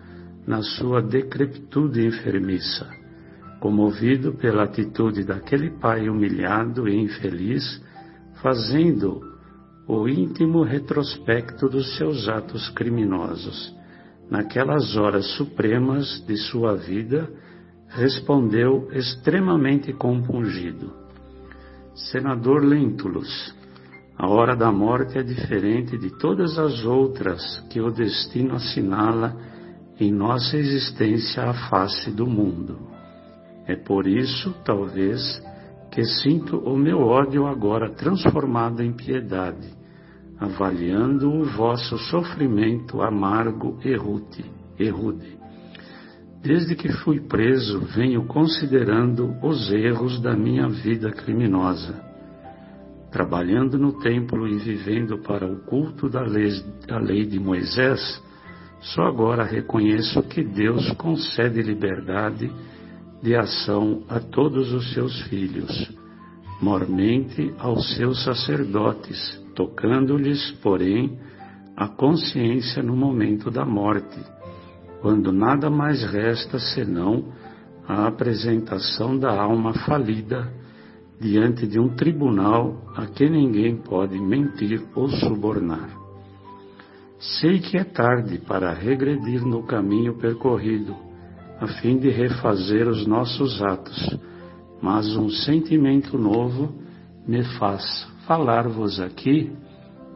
na 0.47 0.62
sua 0.62 1.03
decrepitude 1.03 2.07
enfermiça, 2.07 2.88
comovido 3.59 4.35
pela 4.35 4.62
atitude 4.62 5.25
daquele 5.25 5.71
pai 5.71 6.09
humilhado 6.09 6.88
e 6.88 6.97
infeliz, 6.97 7.83
fazendo 8.40 9.36
o 9.88 10.09
íntimo 10.09 10.62
retrospecto 10.62 11.68
dos 11.68 11.96
seus 11.96 12.29
atos 12.29 12.68
criminosos. 12.70 13.75
Naquelas 14.29 14.96
horas 14.96 15.25
supremas 15.37 16.25
de 16.27 16.37
sua 16.37 16.75
vida, 16.75 17.31
respondeu 17.88 18.88
extremamente 18.92 19.92
compungido: 19.92 20.92
Senador 21.94 22.64
Lentulus, 22.64 23.55
a 24.18 24.29
hora 24.29 24.57
da 24.57 24.72
morte 24.72 25.18
é 25.18 25.22
diferente 25.22 25.96
de 25.96 26.11
todas 26.18 26.59
as 26.59 26.85
outras 26.85 27.61
que 27.70 27.81
o 27.81 27.90
destino 27.90 28.57
assinala 28.57 29.37
em 30.01 30.12
nossa 30.12 30.57
existência 30.57 31.44
à 31.44 31.55
face 31.68 32.11
do 32.11 32.27
mundo. 32.27 32.79
É 33.66 33.77
por 33.77 34.07
isso, 34.07 34.55
talvez, 34.64 35.20
que 35.97 36.05
sinto 36.05 36.59
o 36.59 36.77
meu 36.77 36.99
ódio 36.99 37.47
agora 37.47 37.89
transformado 37.89 38.83
em 38.83 38.93
piedade, 38.93 39.67
avaliando 40.39 41.33
o 41.33 41.43
vosso 41.43 41.97
sofrimento 41.97 43.01
amargo 43.01 43.79
e 43.83 43.97
rude. 43.97 45.39
Desde 46.43 46.77
que 46.77 46.93
fui 46.93 47.19
preso, 47.19 47.81
venho 47.97 48.27
considerando 48.27 49.39
os 49.43 49.73
erros 49.73 50.21
da 50.21 50.37
minha 50.37 50.69
vida 50.69 51.11
criminosa. 51.13 51.99
Trabalhando 53.11 53.79
no 53.79 53.99
templo 53.99 54.47
e 54.47 54.59
vivendo 54.59 55.23
para 55.23 55.51
o 55.51 55.61
culto 55.61 56.11
da 56.11 56.21
lei, 56.21 56.63
da 56.87 56.99
lei 56.99 57.25
de 57.25 57.41
Moisés, 57.41 58.23
só 58.81 59.05
agora 59.05 59.45
reconheço 59.45 60.23
que 60.25 60.45
Deus 60.45 60.93
concede 60.99 61.63
liberdade 61.63 62.53
de 63.27 63.35
ação 63.35 64.05
a 64.09 64.21
todos 64.21 64.73
os 64.73 64.95
seus 64.95 65.21
filhos, 65.23 65.93
mormente 66.62 67.53
aos 67.59 67.97
seus 67.97 68.23
sacerdotes, 68.23 69.19
tocando-lhes, 69.53 70.53
porém, 70.62 71.19
a 71.77 71.89
consciência 71.89 72.85
no 72.85 72.95
momento 72.95 73.51
da 73.51 73.65
morte, 73.65 74.17
quando 75.01 75.33
nada 75.33 75.69
mais 75.69 76.05
resta 76.05 76.61
senão 76.61 77.33
a 77.89 78.07
apresentação 78.07 79.19
da 79.19 79.37
alma 79.37 79.75
falida 79.75 80.49
diante 81.21 81.67
de 81.67 81.81
um 81.81 81.97
tribunal 81.97 82.93
a 82.95 83.07
que 83.07 83.29
ninguém 83.29 83.77
pode 83.77 84.17
mentir 84.21 84.87
ou 84.95 85.09
subornar. 85.09 85.91
Sei 87.19 87.59
que 87.59 87.77
é 87.77 87.83
tarde 87.83 88.39
para 88.39 88.73
regredir 88.73 89.45
no 89.45 89.65
caminho 89.65 90.15
percorrido, 90.15 91.06
a 91.61 91.66
fim 91.81 91.99
de 91.99 92.11
refazer 92.11 92.87
os 92.88 93.07
nossos 93.07 93.62
atos, 93.62 94.19
mas 94.81 95.16
um 95.16 95.29
sentimento 95.31 96.19
novo 96.19 96.75
me 97.27 97.42
faz 97.59 98.07
falar-vos 98.27 99.01
aqui 99.01 99.53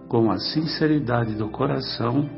com 0.09 0.31
a 0.31 0.39
sinceridade 0.39 1.35
do 1.35 1.49
coração 1.49 2.29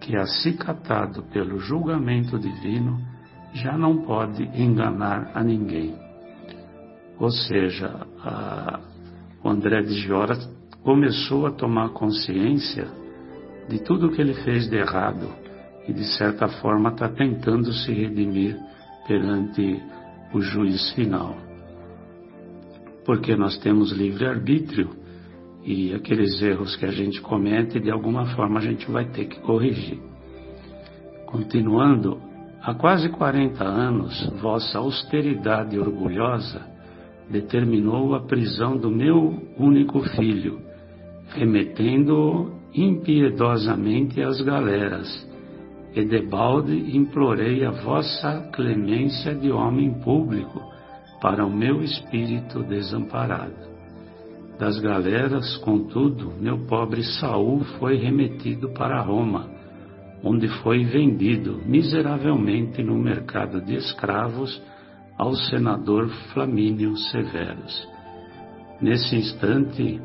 que, 0.00 0.16
acicatado 0.16 1.22
pelo 1.24 1.58
julgamento 1.58 2.38
divino, 2.38 3.00
já 3.52 3.76
não 3.76 3.98
pode 3.98 4.42
enganar 4.60 5.30
a 5.34 5.44
ninguém. 5.44 5.94
Ou 7.18 7.30
seja, 7.30 8.06
a, 8.24 8.80
o 9.44 9.48
André 9.48 9.82
de 9.82 9.94
Giora 9.94 10.36
começou 10.82 11.46
a 11.46 11.52
tomar 11.52 11.90
consciência 11.90 12.88
de 13.68 13.78
tudo 13.80 14.10
que 14.10 14.20
ele 14.20 14.34
fez 14.34 14.68
de 14.68 14.76
errado 14.76 15.41
e 15.88 15.92
de 15.92 16.04
certa 16.16 16.48
forma 16.48 16.90
está 16.90 17.08
tentando 17.08 17.72
se 17.72 17.92
redimir 17.92 18.56
perante 19.06 19.82
o 20.32 20.40
juiz 20.40 20.92
final. 20.92 21.36
Porque 23.04 23.34
nós 23.34 23.58
temos 23.58 23.92
livre-arbítrio 23.92 24.90
e 25.64 25.94
aqueles 25.94 26.40
erros 26.42 26.76
que 26.76 26.86
a 26.86 26.90
gente 26.90 27.20
comete, 27.20 27.80
de 27.80 27.90
alguma 27.90 28.26
forma 28.34 28.58
a 28.58 28.62
gente 28.62 28.90
vai 28.90 29.06
ter 29.06 29.26
que 29.26 29.40
corrigir. 29.40 30.00
Continuando, 31.26 32.20
há 32.62 32.74
quase 32.74 33.08
40 33.08 33.64
anos, 33.64 34.30
vossa 34.40 34.78
austeridade 34.78 35.78
orgulhosa 35.78 36.72
determinou 37.30 38.14
a 38.14 38.20
prisão 38.20 38.76
do 38.76 38.90
meu 38.90 39.42
único 39.58 40.00
filho, 40.16 40.60
remetendo-o 41.28 42.52
impiedosamente 42.74 44.20
as 44.20 44.40
galeras, 44.42 45.31
e 45.94 46.04
debalde 46.04 46.96
implorei 46.96 47.64
a 47.64 47.70
vossa 47.70 48.50
clemência 48.52 49.34
de 49.34 49.50
homem 49.50 49.92
público 50.00 50.62
para 51.20 51.44
o 51.44 51.50
meu 51.50 51.82
espírito 51.82 52.62
desamparado. 52.62 53.70
Das 54.58 54.78
galeras, 54.78 55.56
contudo, 55.58 56.32
meu 56.40 56.66
pobre 56.66 57.02
Saul 57.02 57.60
foi 57.78 57.96
remetido 57.96 58.70
para 58.70 59.00
Roma, 59.00 59.50
onde 60.22 60.48
foi 60.62 60.84
vendido 60.84 61.60
miseravelmente 61.66 62.82
no 62.82 62.96
mercado 62.96 63.60
de 63.60 63.74
escravos 63.74 64.62
ao 65.18 65.34
senador 65.34 66.08
Flamínio 66.32 66.96
Severus. 66.96 67.88
Nesse 68.80 69.16
instante, 69.16 70.00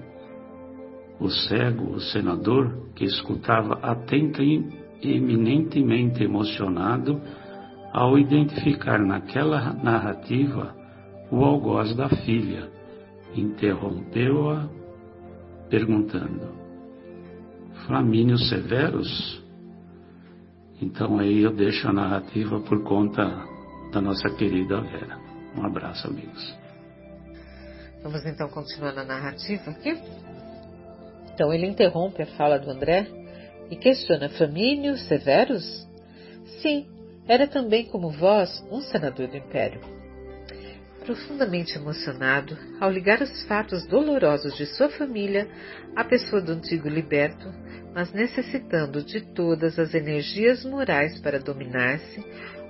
o 1.19 1.29
cego, 1.29 1.93
o 1.93 1.99
senador, 1.99 2.89
que 2.95 3.05
escutava 3.05 3.75
atento 3.81 4.41
e 4.41 4.86
eminentemente 5.01 6.23
emocionado, 6.23 7.21
ao 7.93 8.17
identificar 8.17 8.99
naquela 8.99 9.73
narrativa 9.73 10.75
o 11.31 11.43
algoz 11.43 11.95
da 11.95 12.09
filha, 12.09 12.69
interrompeu-a 13.35 14.69
perguntando: 15.69 16.53
Flamínio 17.85 18.37
Severus? 18.37 19.43
Então 20.81 21.17
aí 21.17 21.41
eu 21.41 21.53
deixo 21.53 21.87
a 21.87 21.93
narrativa 21.93 22.59
por 22.59 22.83
conta 22.83 23.23
da 23.91 23.99
nossa 23.99 24.29
querida 24.29 24.79
Vera. 24.81 25.17
Um 25.55 25.65
abraço, 25.65 26.07
amigos. 26.07 26.57
Vamos 28.03 28.23
então 28.25 28.47
continuar 28.49 28.93
na 28.93 29.03
narrativa 29.03 29.71
aqui. 29.71 29.97
Então 31.33 31.51
ele 31.51 31.65
interrompe 31.65 32.21
a 32.21 32.27
fala 32.37 32.59
do 32.59 32.69
André 32.69 33.16
e 33.69 33.75
questiona: 33.75 34.29
Flamínio 34.29 34.97
Severus? 34.97 35.87
Sim, 36.61 36.87
era 37.27 37.47
também 37.47 37.85
como 37.85 38.09
vós 38.09 38.63
um 38.71 38.81
senador 38.81 39.27
do 39.27 39.37
império. 39.37 39.81
Profundamente 41.05 41.77
emocionado, 41.77 42.57
ao 42.79 42.91
ligar 42.91 43.21
os 43.21 43.43
fatos 43.43 43.85
dolorosos 43.87 44.55
de 44.57 44.65
sua 44.65 44.89
família 44.89 45.47
à 45.95 46.03
pessoa 46.03 46.41
do 46.41 46.51
antigo 46.51 46.89
liberto, 46.89 47.47
mas 47.93 48.11
necessitando 48.11 49.01
de 49.01 49.21
todas 49.21 49.79
as 49.79 49.93
energias 49.93 50.65
morais 50.65 51.19
para 51.21 51.39
dominar-se, 51.39 52.23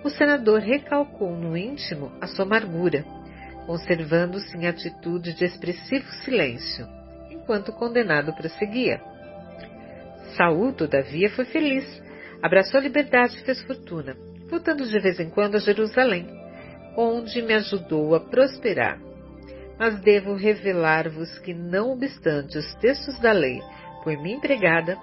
o 0.03 0.09
senador 0.09 0.59
recalcou 0.59 1.35
no 1.35 1.57
íntimo 1.57 2.11
a 2.21 2.27
sua 2.27 2.45
amargura, 2.45 3.03
conservando-se 3.65 4.55
em 4.55 4.67
atitude 4.67 5.33
de 5.33 5.43
expressivo 5.43 6.07
silêncio, 6.23 6.87
enquanto 7.31 7.69
o 7.69 7.73
condenado 7.73 8.33
prosseguia. 8.33 9.01
Saul, 10.35 10.73
todavia, 10.73 11.29
foi 11.29 11.45
feliz, 11.45 11.85
abraçou 12.41 12.79
a 12.79 12.83
liberdade 12.83 13.37
e 13.37 13.43
fez 13.43 13.61
fortuna, 13.63 14.15
voltando 14.49 14.85
de 14.85 14.99
vez 14.99 15.19
em 15.19 15.29
quando 15.29 15.55
a 15.55 15.59
Jerusalém, 15.59 16.27
onde 16.95 17.41
me 17.41 17.53
ajudou 17.53 18.15
a 18.15 18.19
prosperar. 18.19 18.99
Mas 19.79 19.99
devo 20.01 20.33
revelar-vos 20.33 21.37
que, 21.39 21.53
não 21.53 21.91
obstante 21.91 22.57
os 22.57 22.75
textos 22.75 23.19
da 23.19 23.31
lei 23.31 23.61
por 24.03 24.17
mim 24.21 24.33
empregada, 24.33 24.97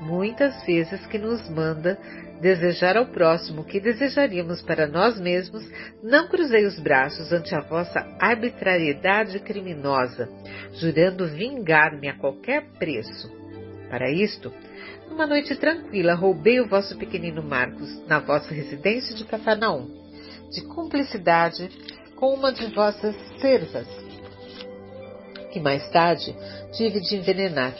muitas 0.00 0.64
vezes 0.64 1.06
que 1.06 1.18
nos 1.18 1.48
manda 1.48 1.98
desejar 2.40 2.96
ao 2.96 3.06
próximo 3.06 3.62
o 3.62 3.64
que 3.64 3.80
desejaríamos 3.80 4.62
para 4.62 4.86
nós 4.86 5.18
mesmos, 5.20 5.62
não 6.02 6.28
cruzei 6.28 6.66
os 6.66 6.78
braços 6.78 7.32
ante 7.32 7.54
a 7.54 7.60
vossa 7.60 8.00
arbitrariedade 8.20 9.38
criminosa, 9.40 10.28
jurando 10.74 11.26
vingar-me 11.28 12.08
a 12.08 12.18
qualquer 12.18 12.64
preço. 12.78 13.30
Para 13.88 14.10
isto, 14.10 14.52
numa 15.08 15.26
noite 15.26 15.54
tranquila, 15.56 16.14
roubei 16.14 16.60
o 16.60 16.68
vosso 16.68 16.96
pequenino 16.96 17.42
Marcos 17.42 18.06
na 18.06 18.18
vossa 18.18 18.52
residência 18.52 19.14
de 19.14 19.24
Cafarnaum, 19.24 19.88
de 20.50 20.62
cumplicidade 20.62 21.68
com 22.16 22.34
uma 22.34 22.52
de 22.52 22.66
vossas 22.74 23.14
servas, 23.40 23.86
que 25.52 25.60
mais 25.60 25.88
tarde 25.90 26.34
tive 26.72 27.00
de 27.00 27.16
envenenar. 27.16 27.74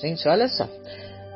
Gente, 0.00 0.26
olha 0.28 0.48
só. 0.48 0.68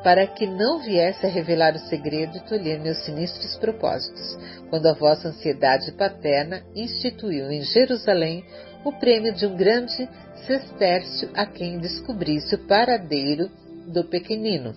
Para 0.03 0.25
que 0.25 0.47
não 0.47 0.79
viesse 0.79 1.25
a 1.25 1.29
revelar 1.29 1.75
o 1.75 1.79
segredo 1.89 2.37
e 2.37 2.45
tolher 2.47 2.79
meus 2.79 2.99
sinistros 3.03 3.57
propósitos, 3.57 4.37
quando 4.69 4.87
a 4.87 4.93
vossa 4.93 5.27
ansiedade 5.27 5.91
paterna 5.91 6.63
instituiu 6.73 7.51
em 7.51 7.61
Jerusalém 7.61 8.45
o 8.85 8.93
prêmio 8.93 9.33
de 9.33 9.45
um 9.45 9.57
grande 9.57 10.07
sestércio 10.47 11.29
a 11.33 11.45
quem 11.45 11.79
descobrisse 11.79 12.55
o 12.55 12.65
paradeiro 12.65 13.49
do 13.87 14.05
pequenino. 14.05 14.73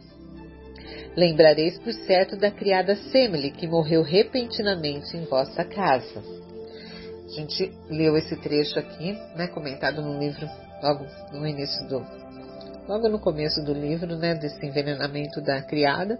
Lembrareis 1.16 1.78
por 1.78 1.92
certo 1.92 2.36
da 2.36 2.50
criada 2.50 2.96
Semele, 2.96 3.50
que 3.50 3.66
morreu 3.66 4.02
repentinamente 4.02 5.16
em 5.16 5.24
vossa 5.24 5.64
casa. 5.64 6.22
A 7.26 7.28
gente 7.28 7.70
leu 7.88 8.16
esse 8.16 8.36
trecho 8.36 8.78
aqui, 8.78 9.12
né, 9.36 9.46
comentado 9.48 10.00
no 10.00 10.18
livro, 10.18 10.48
logo 10.82 11.06
no 11.32 11.46
início 11.46 11.86
do, 11.86 12.04
logo 12.88 13.08
no 13.08 13.18
começo 13.18 13.62
do 13.62 13.74
livro, 13.74 14.16
né, 14.16 14.34
desse 14.34 14.64
envenenamento 14.64 15.40
da 15.42 15.60
criada. 15.62 16.18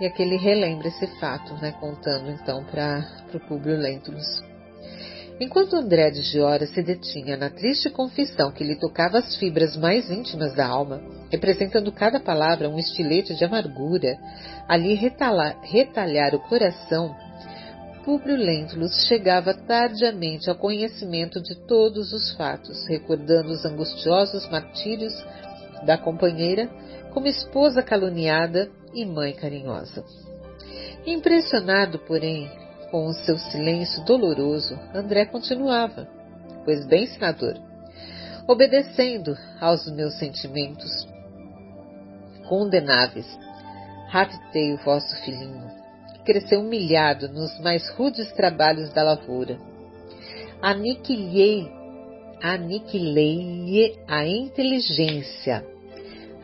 E 0.00 0.06
aqui 0.06 0.22
ele 0.22 0.36
relembra 0.36 0.88
esse 0.88 1.06
fato, 1.20 1.54
né, 1.54 1.72
contando 1.78 2.30
então 2.30 2.64
para 2.64 3.06
o 3.32 3.40
Públio 3.40 3.76
Lentulus. 3.76 4.53
Enquanto 5.40 5.76
André 5.76 6.10
de 6.10 6.22
Giora 6.22 6.66
se 6.66 6.82
detinha 6.82 7.36
na 7.36 7.50
triste 7.50 7.90
confissão 7.90 8.52
que 8.52 8.62
lhe 8.62 8.76
tocava 8.76 9.18
as 9.18 9.36
fibras 9.36 9.76
mais 9.76 10.08
íntimas 10.10 10.54
da 10.54 10.66
alma, 10.66 11.02
representando 11.30 11.90
cada 11.90 12.20
palavra 12.20 12.68
um 12.68 12.78
estilete 12.78 13.34
de 13.34 13.44
amargura, 13.44 14.16
ali 14.68 14.94
retalhar, 14.94 15.58
retalhar 15.62 16.34
o 16.34 16.40
coração, 16.40 17.14
Públio 18.04 18.36
Lentulus 18.36 19.06
chegava 19.06 19.54
tardiamente 19.54 20.50
ao 20.50 20.56
conhecimento 20.56 21.40
de 21.40 21.54
todos 21.66 22.12
os 22.12 22.34
fatos, 22.34 22.86
recordando 22.86 23.50
os 23.50 23.64
angustiosos 23.64 24.46
martírios 24.50 25.14
da 25.86 25.96
companheira 25.96 26.68
como 27.14 27.26
esposa 27.26 27.82
caluniada 27.82 28.70
e 28.92 29.06
mãe 29.06 29.32
carinhosa. 29.32 30.04
Impressionado, 31.06 31.98
porém, 32.00 32.50
com 32.94 33.06
o 33.06 33.12
seu 33.12 33.36
silêncio 33.36 34.04
doloroso, 34.04 34.78
André 34.94 35.24
continuava: 35.26 36.06
Pois 36.64 36.86
bem, 36.86 37.08
senador, 37.08 37.60
obedecendo 38.46 39.36
aos 39.60 39.84
meus 39.90 40.14
sentimentos 40.16 41.04
condenáveis, 42.48 43.26
raptei 44.10 44.74
o 44.74 44.76
vosso 44.76 45.12
filhinho, 45.24 45.68
que 46.12 46.22
cresceu 46.22 46.60
humilhado 46.60 47.28
nos 47.30 47.58
mais 47.58 47.90
rudes 47.96 48.30
trabalhos 48.34 48.92
da 48.92 49.02
lavoura. 49.02 49.58
Aniquilei, 50.62 51.68
aniquilei 52.40 53.98
a 54.06 54.24
inteligência, 54.24 55.66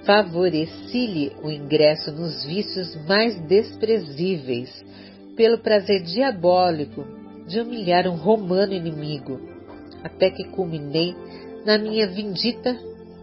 favoreci-lhe 0.05 1.31
o 1.45 1.49
ingresso 1.49 2.11
nos 2.11 2.45
vícios 2.45 2.97
mais 3.07 3.41
desprezíveis 3.43 4.90
pelo 5.41 5.57
prazer 5.57 6.03
diabólico 6.03 7.03
de 7.47 7.61
humilhar 7.61 8.07
um 8.07 8.15
romano 8.15 8.75
inimigo, 8.75 9.41
até 10.05 10.31
que 10.31 10.45
culminei 10.45 11.17
na 11.65 11.79
minha 11.79 12.07
vindita 12.07 12.79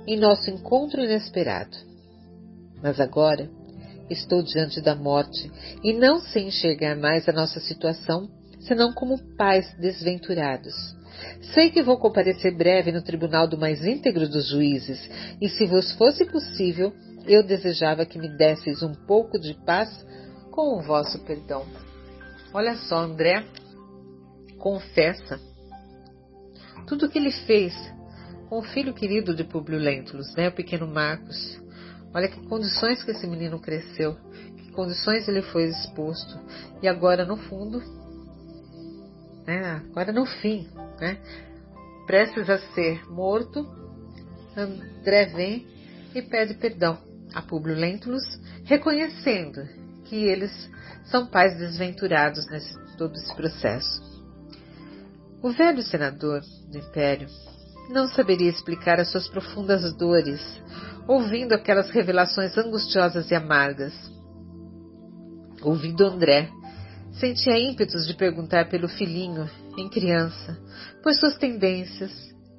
em 0.08 0.18
nosso 0.18 0.50
encontro 0.50 1.04
inesperado. 1.04 1.78
Mas 2.82 3.00
agora 3.00 3.48
estou 4.10 4.42
diante 4.42 4.82
da 4.82 4.96
morte 4.96 5.52
e 5.84 5.94
não 5.94 6.20
sei 6.20 6.48
enxergar 6.48 6.96
mais 6.96 7.30
a 7.30 7.32
nossa 7.32 7.60
situação 7.60 8.28
senão 8.62 8.94
como 8.94 9.20
pais 9.36 9.72
desventurados. 9.80 10.74
Sei 11.54 11.70
que 11.70 11.84
vou 11.84 12.00
comparecer 12.00 12.58
breve 12.58 12.92
no 12.92 13.04
tribunal 13.04 13.48
do 13.48 13.60
mais 13.60 13.86
íntegro 13.86 14.28
dos 14.28 14.50
juízes, 14.50 15.08
e 15.40 15.48
se 15.50 15.68
vos 15.68 15.92
fosse 15.92 16.26
possível, 16.26 16.92
eu 17.28 17.44
desejava 17.44 18.08
que 18.08 18.18
me 18.18 18.28
desseis 18.28 18.82
um 18.82 18.96
pouco 19.06 19.40
de 19.40 19.54
paz 19.64 19.88
com 20.50 20.80
o 20.80 20.82
vosso 20.82 21.20
perdão. 21.20 21.87
Olha 22.58 22.76
só, 22.76 22.98
André 22.98 23.46
confessa 24.58 25.40
tudo 26.88 27.06
o 27.06 27.10
que 27.10 27.20
ele 27.20 27.32
fez 27.32 27.72
com 28.50 28.58
o 28.58 28.64
filho 28.64 28.96
querido 28.96 29.36
de 29.36 29.44
Publio 29.44 29.78
Lentulus, 29.78 30.34
né, 30.36 30.48
o 30.48 30.52
pequeno 30.52 30.88
Marcos. 30.88 31.62
Olha 32.16 32.28
que 32.28 32.44
condições 32.48 33.04
que 33.04 33.12
esse 33.12 33.28
menino 33.28 33.60
cresceu, 33.60 34.18
que 34.58 34.72
condições 34.72 35.28
ele 35.28 35.44
foi 35.44 35.66
exposto. 35.66 36.40
E 36.82 36.88
agora, 36.88 37.26
no 37.26 37.38
fundo, 37.38 37.80
né, 39.46 39.84
agora 39.92 40.12
no 40.12 40.26
fim, 40.26 40.68
né, 41.00 41.20
prestes 42.08 42.50
a 42.50 42.58
ser 42.74 43.08
morto, 43.08 43.70
André 44.58 45.28
vem 45.28 45.68
e 46.16 46.24
pede 46.24 46.56
perdão 46.56 46.98
a 47.36 47.42
Publio 47.44 47.76
Lentulus, 47.76 48.24
reconhecendo 48.64 49.62
que 50.06 50.16
eles 50.16 50.72
são 51.10 51.26
pais 51.28 51.58
desventurados 51.58 52.48
nesse 52.50 52.74
todo 52.98 53.16
esse 53.16 53.34
processo. 53.36 54.02
O 55.42 55.52
velho 55.52 55.84
senador 55.84 56.42
do 56.70 56.78
império 56.78 57.28
não 57.90 58.08
saberia 58.08 58.50
explicar 58.50 59.00
as 59.00 59.12
suas 59.12 59.28
profundas 59.28 59.96
dores, 59.96 60.42
ouvindo 61.08 61.54
aquelas 61.54 61.90
revelações 61.90 62.58
angustiosas 62.58 63.32
e 63.32 63.36
amargas. 63.36 63.94
Ouvindo 65.62 66.06
André, 66.06 66.50
sentia 67.14 67.58
ímpetos 67.58 68.06
de 68.06 68.14
perguntar 68.14 68.68
pelo 68.70 68.90
filhinho, 68.90 69.50
em 69.78 69.88
criança, 69.90 70.58
por 71.04 71.14
suas 71.14 71.38
tendências, 71.38 72.12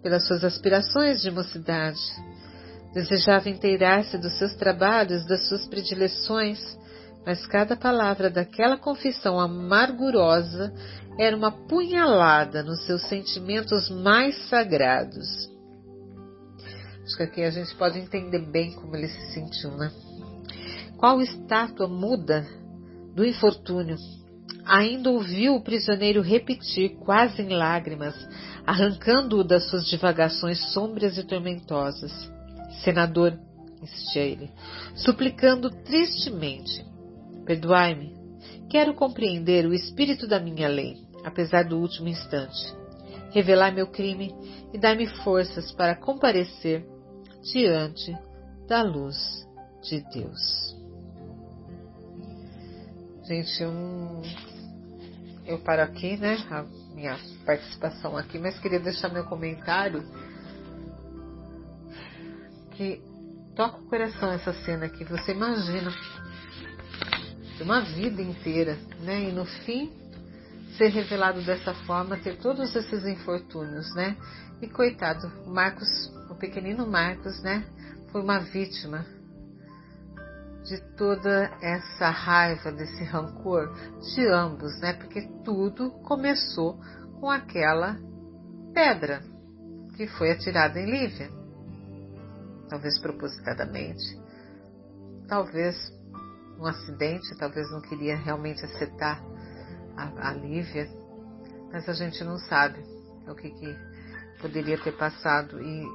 pelas 0.02 0.26
suas 0.26 0.44
aspirações 0.44 1.20
de 1.20 1.30
mocidade. 1.30 2.00
Desejava 2.94 3.50
inteirar-se 3.50 4.16
dos 4.16 4.38
seus 4.38 4.54
trabalhos, 4.54 5.26
das 5.26 5.46
suas 5.48 5.66
predileções, 5.66 6.58
mas 7.24 7.46
cada 7.46 7.76
palavra 7.76 8.30
daquela 8.30 8.76
confissão 8.76 9.38
amargurosa 9.38 10.72
era 11.18 11.36
uma 11.36 11.50
punhalada 11.50 12.62
nos 12.62 12.84
seus 12.86 13.02
sentimentos 13.08 13.90
mais 13.90 14.36
sagrados. 14.48 15.26
Acho 17.04 17.16
que 17.16 17.22
aqui 17.22 17.42
a 17.42 17.50
gente 17.50 17.74
pode 17.76 17.98
entender 17.98 18.50
bem 18.50 18.72
como 18.72 18.94
ele 18.94 19.08
se 19.08 19.32
sentiu, 19.32 19.70
né? 19.72 19.90
Qual 20.98 21.20
estátua 21.20 21.88
muda 21.88 22.46
do 23.14 23.24
infortúnio? 23.24 23.96
Ainda 24.64 25.10
ouviu 25.10 25.54
o 25.54 25.62
prisioneiro 25.62 26.20
repetir, 26.20 26.96
quase 26.98 27.40
em 27.40 27.48
lágrimas, 27.48 28.14
arrancando-o 28.66 29.42
das 29.42 29.70
suas 29.70 29.86
divagações 29.86 30.72
sômbrias 30.72 31.16
e 31.16 31.24
tormentosas. 31.24 32.12
Senador, 32.84 33.38
insistia 33.82 34.22
ele, 34.22 34.50
suplicando 34.94 35.70
tristemente, 35.70 36.84
perdoai-me. 37.48 38.14
Quero 38.68 38.92
compreender 38.92 39.64
o 39.64 39.72
espírito 39.72 40.28
da 40.28 40.38
minha 40.38 40.68
lei, 40.68 40.98
apesar 41.24 41.64
do 41.64 41.78
último 41.78 42.06
instante. 42.06 42.76
Revelar 43.30 43.72
meu 43.72 43.86
crime 43.86 44.34
e 44.70 44.78
dar-me 44.78 45.06
forças 45.24 45.72
para 45.72 45.96
comparecer 45.96 46.86
diante 47.50 48.14
da 48.68 48.82
luz 48.82 49.16
de 49.82 50.04
Deus. 50.12 50.76
Gente, 53.24 53.64
um... 53.64 54.20
eu 55.46 55.58
paro 55.60 55.82
aqui, 55.82 56.18
né? 56.18 56.36
A 56.50 56.64
minha 56.94 57.18
participação 57.46 58.14
aqui, 58.14 58.38
mas 58.38 58.58
queria 58.58 58.80
deixar 58.80 59.08
meu 59.08 59.24
comentário 59.24 60.04
que 62.72 63.00
toca 63.56 63.78
o 63.78 63.86
coração 63.86 64.30
essa 64.32 64.52
cena 64.64 64.84
aqui. 64.84 65.02
Você 65.04 65.32
imagina 65.32 65.90
uma 67.64 67.80
vida 67.80 68.22
inteira, 68.22 68.76
né? 69.00 69.28
E 69.28 69.32
no 69.32 69.44
fim 69.44 69.90
ser 70.76 70.88
revelado 70.88 71.42
dessa 71.42 71.74
forma, 71.74 72.16
ter 72.16 72.36
todos 72.38 72.74
esses 72.74 73.04
infortúnios, 73.06 73.92
né? 73.94 74.16
E 74.62 74.68
coitado, 74.68 75.30
Marcos, 75.46 75.88
o 76.30 76.34
pequenino 76.34 76.86
Marcos, 76.86 77.42
né? 77.42 77.64
Foi 78.10 78.22
uma 78.22 78.38
vítima 78.38 79.04
de 80.64 80.80
toda 80.96 81.50
essa 81.62 82.10
raiva, 82.10 82.70
desse 82.70 83.02
rancor 83.04 83.72
de 84.14 84.26
ambos, 84.28 84.78
né? 84.80 84.92
Porque 84.92 85.22
tudo 85.44 85.90
começou 86.02 86.78
com 87.20 87.30
aquela 87.30 87.96
pedra 88.74 89.22
que 89.96 90.06
foi 90.06 90.30
atirada 90.30 90.78
em 90.78 90.86
Lívia. 90.86 91.30
Talvez 92.68 92.98
propositadamente, 93.00 94.20
talvez 95.26 95.74
um 96.58 96.66
acidente, 96.66 97.36
talvez 97.36 97.70
não 97.70 97.80
queria 97.80 98.16
realmente 98.16 98.64
acertar 98.64 99.22
a, 99.96 100.30
a 100.30 100.32
Lívia, 100.32 100.88
mas 101.72 101.88
a 101.88 101.92
gente 101.92 102.22
não 102.24 102.38
sabe 102.38 102.78
o 103.28 103.34
que, 103.34 103.50
que 103.50 103.76
poderia 104.40 104.78
ter 104.78 104.92
passado 104.96 105.60
e 105.62 105.86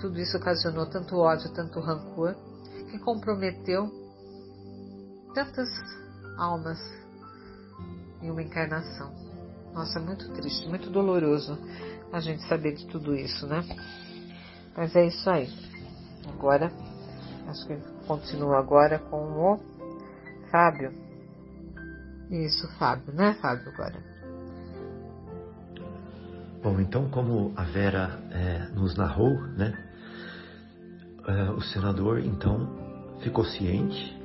tudo 0.00 0.18
isso 0.18 0.36
ocasionou 0.36 0.86
tanto 0.86 1.16
ódio, 1.16 1.52
tanto 1.52 1.80
rancor, 1.80 2.34
que 2.90 2.98
comprometeu 2.98 3.88
tantas 5.34 5.68
almas 6.36 6.78
em 8.20 8.30
uma 8.30 8.42
encarnação. 8.42 9.14
Nossa, 9.72 9.98
é 9.98 10.02
muito 10.02 10.32
triste, 10.32 10.68
muito 10.68 10.90
doloroso 10.90 11.56
a 12.12 12.20
gente 12.20 12.42
saber 12.48 12.74
de 12.74 12.86
tudo 12.88 13.14
isso, 13.14 13.46
né? 13.46 13.64
Mas 14.76 14.94
é 14.96 15.06
isso 15.06 15.30
aí. 15.30 15.48
Agora, 16.28 16.72
acho 17.46 17.66
que 17.66 17.76
continuo 18.06 18.54
agora 18.54 18.98
com 18.98 19.16
o 19.16 19.69
Fábio. 20.50 20.92
Isso, 22.30 22.68
Fábio, 22.78 23.12
né, 23.12 23.34
Fábio, 23.40 23.72
agora? 23.72 24.10
Bom, 26.62 26.80
então, 26.80 27.08
como 27.08 27.52
a 27.56 27.64
Vera 27.64 28.20
é, 28.30 28.68
nos 28.74 28.96
narrou, 28.96 29.40
né, 29.56 29.72
é, 31.26 31.50
o 31.50 31.60
senador 31.60 32.20
então 32.20 32.68
ficou 33.20 33.44
ciente 33.44 34.18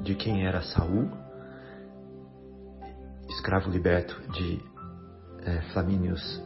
de 0.00 0.14
quem 0.14 0.46
era 0.46 0.60
Saul, 0.62 1.08
escravo 3.28 3.70
liberto 3.70 4.20
de 4.32 4.60
é, 5.44 5.60
Flamínios 5.72 6.42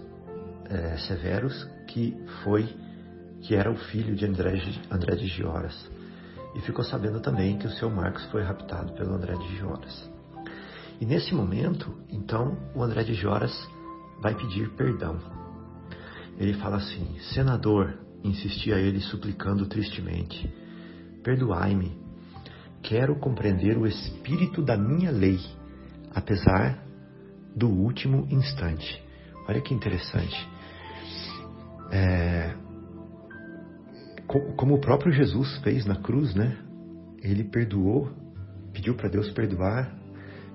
é, 0.69 0.97
Severus, 0.99 1.65
que 1.87 2.17
foi 2.43 2.65
que 3.41 3.55
era 3.55 3.71
o 3.71 3.77
filho 3.77 4.15
de 4.15 4.27
André, 4.27 4.61
André 4.91 5.17
de 5.17 5.27
Gioras. 5.27 5.91
E 6.57 6.61
ficou 6.63 6.85
sabendo 6.85 7.21
também 7.21 7.59
que 7.59 7.67
o 7.67 7.71
seu 7.71 7.89
Marcos 7.91 8.25
foi 8.31 8.43
raptado 8.43 8.93
pelo 8.95 9.15
André 9.15 9.35
de 9.37 9.57
Gioras. 9.57 10.11
E 11.01 11.07
nesse 11.07 11.35
momento, 11.35 11.95
então, 12.11 12.57
o 12.75 12.83
André 12.83 13.05
de 13.05 13.15
Joras 13.15 13.53
vai 14.21 14.35
pedir 14.35 14.71
perdão. 14.71 15.19
Ele 16.39 16.55
fala 16.55 16.79
assim: 16.79 17.19
Senador, 17.35 17.99
insistia 18.25 18.77
ele 18.77 19.01
suplicando 19.01 19.67
tristemente, 19.67 20.53
perdoai-me 21.23 22.07
quero 22.87 23.17
compreender 23.17 23.77
o 23.77 23.85
espírito 23.85 24.63
da 24.63 24.77
minha 24.77 25.11
lei, 25.11 25.41
apesar 26.15 26.79
do 27.55 27.69
último 27.69 28.29
instante. 28.31 29.03
Olha 29.49 29.61
que 29.61 29.75
interessante. 29.75 30.49
É, 31.91 32.55
como 34.27 34.75
o 34.75 34.81
próprio 34.81 35.13
Jesus 35.13 35.59
fez 35.59 35.85
na 35.87 35.97
cruz, 35.97 36.35
né? 36.35 36.57
Ele 37.23 37.45
perdoou, 37.45 38.11
pediu 38.73 38.95
para 38.95 39.09
Deus 39.09 39.31
perdoar, 39.31 39.95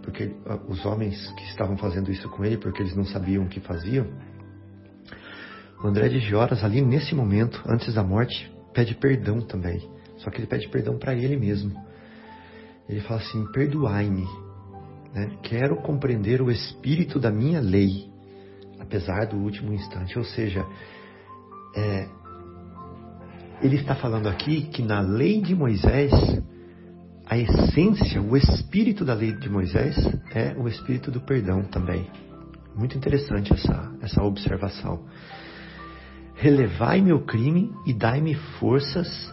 porque 0.04 0.32
os 0.68 0.86
homens 0.86 1.32
que 1.38 1.44
estavam 1.46 1.78
fazendo 1.78 2.12
isso 2.12 2.28
com 2.30 2.44
ele, 2.44 2.58
porque 2.58 2.82
eles 2.82 2.96
não 2.96 3.06
sabiam 3.06 3.44
o 3.44 3.50
que 3.50 3.60
faziam. 3.60 4.08
O 5.84 5.88
André 5.88 6.10
de 6.10 6.20
Gioras, 6.20 6.64
ali 6.64 6.82
nesse 6.82 7.16
momento, 7.16 7.62
antes 7.68 7.94
da 7.94 8.04
morte, 8.04 8.52
pede 8.74 8.96
perdão 8.96 9.42
também. 9.42 9.80
Só 10.18 10.30
que 10.30 10.38
ele 10.38 10.48
pede 10.48 10.70
perdão 10.70 10.98
para 10.98 11.16
ele 11.16 11.38
mesmo 11.38 11.76
ele 12.92 13.02
fala 13.02 13.22
assim: 13.22 13.46
perdoai-me, 13.52 14.28
né? 15.14 15.38
quero 15.42 15.78
compreender 15.78 16.42
o 16.42 16.52
espírito 16.52 17.20
da 17.20 17.32
minha 17.32 17.62
lei, 17.62 18.10
apesar 18.80 19.28
do 19.28 19.38
último 19.38 19.74
instante. 19.74 20.18
Ou 20.18 20.26
seja, 20.26 20.66
é, 21.76 22.08
ele 23.62 23.76
está 23.76 23.96
falando 23.96 24.28
aqui 24.28 24.64
que 24.64 24.82
na 24.82 25.02
lei 25.02 25.40
de 25.40 25.54
Moisés, 25.54 26.12
a 27.26 27.38
essência, 27.38 28.22
o 28.22 28.36
espírito 28.36 29.06
da 29.06 29.14
lei 29.14 29.34
de 29.34 29.50
Moisés 29.50 29.96
é 30.34 30.56
o 30.58 30.68
espírito 30.68 31.12
do 31.12 31.22
perdão 31.22 31.64
também. 31.64 32.10
Muito 32.76 32.98
interessante 32.98 33.54
essa, 33.54 33.92
essa 34.02 34.24
observação. 34.24 35.06
Relevai 36.36 37.02
meu 37.02 37.24
crime 37.24 37.72
e 37.86 37.94
dai-me 37.94 38.34
forças 38.60 39.32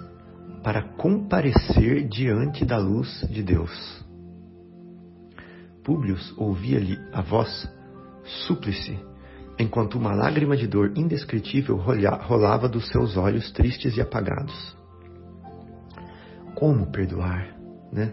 para 0.63 0.83
comparecer 0.83 2.07
diante 2.07 2.65
da 2.67 2.77
luz 2.77 3.27
de 3.31 3.43
Deus. 3.43 4.05
Públio 5.83 6.19
ouvia-lhe 6.37 6.99
a 7.13 7.23
voz 7.23 7.67
súplice, 8.47 8.99
enquanto 9.59 9.97
uma 9.97 10.15
lágrima 10.15 10.57
de 10.57 10.67
dor 10.67 10.93
indescritível 10.97 11.77
rolava 11.77 12.69
dos 12.69 12.87
seus 12.89 13.17
olhos 13.17 13.51
tristes 13.51 13.97
e 13.97 14.01
apagados. 14.01 14.77
Como 16.55 16.91
perdoar, 16.91 17.57
né? 17.93 18.13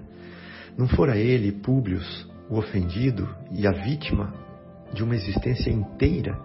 Não 0.78 0.88
fora 0.88 1.18
ele, 1.18 1.52
Públio, 1.52 2.02
o 2.50 2.58
ofendido 2.58 3.30
e 3.52 3.66
a 3.66 3.72
vítima 3.72 4.34
de 4.93 5.04
uma 5.04 5.16
existência 5.16 5.70
inteira? 5.70 6.38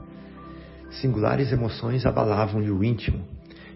Singulares 0.90 1.52
emoções 1.52 2.04
abalavam-lhe 2.04 2.70
o 2.70 2.84
íntimo, 2.84 3.24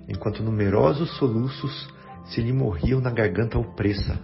enquanto 0.08 0.42
numerosos 0.42 1.16
soluços 1.16 1.88
se 2.26 2.40
lhe 2.40 2.52
morriam 2.52 3.00
na 3.00 3.10
garganta 3.10 3.58
opressa. 3.58 4.18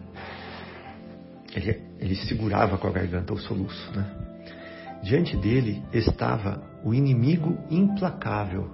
Ele, 1.55 1.83
ele 1.99 2.15
segurava 2.15 2.79
com 2.79 2.87
a 2.87 2.91
garganta 2.93 3.33
o 3.33 3.39
soluço. 3.39 3.91
Né? 3.93 4.07
Diante 5.03 5.37
dele 5.37 5.83
estava 5.93 6.70
o 6.85 6.95
inimigo 6.95 7.59
implacável. 7.71 8.69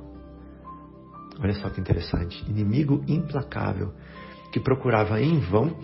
Olha 1.39 1.55
só 1.55 1.69
que 1.69 1.81
interessante. 1.81 2.45
Inimigo 2.49 3.05
implacável 3.07 3.93
que 4.53 4.61
procurava 4.61 5.21
em 5.21 5.39
vão 5.39 5.77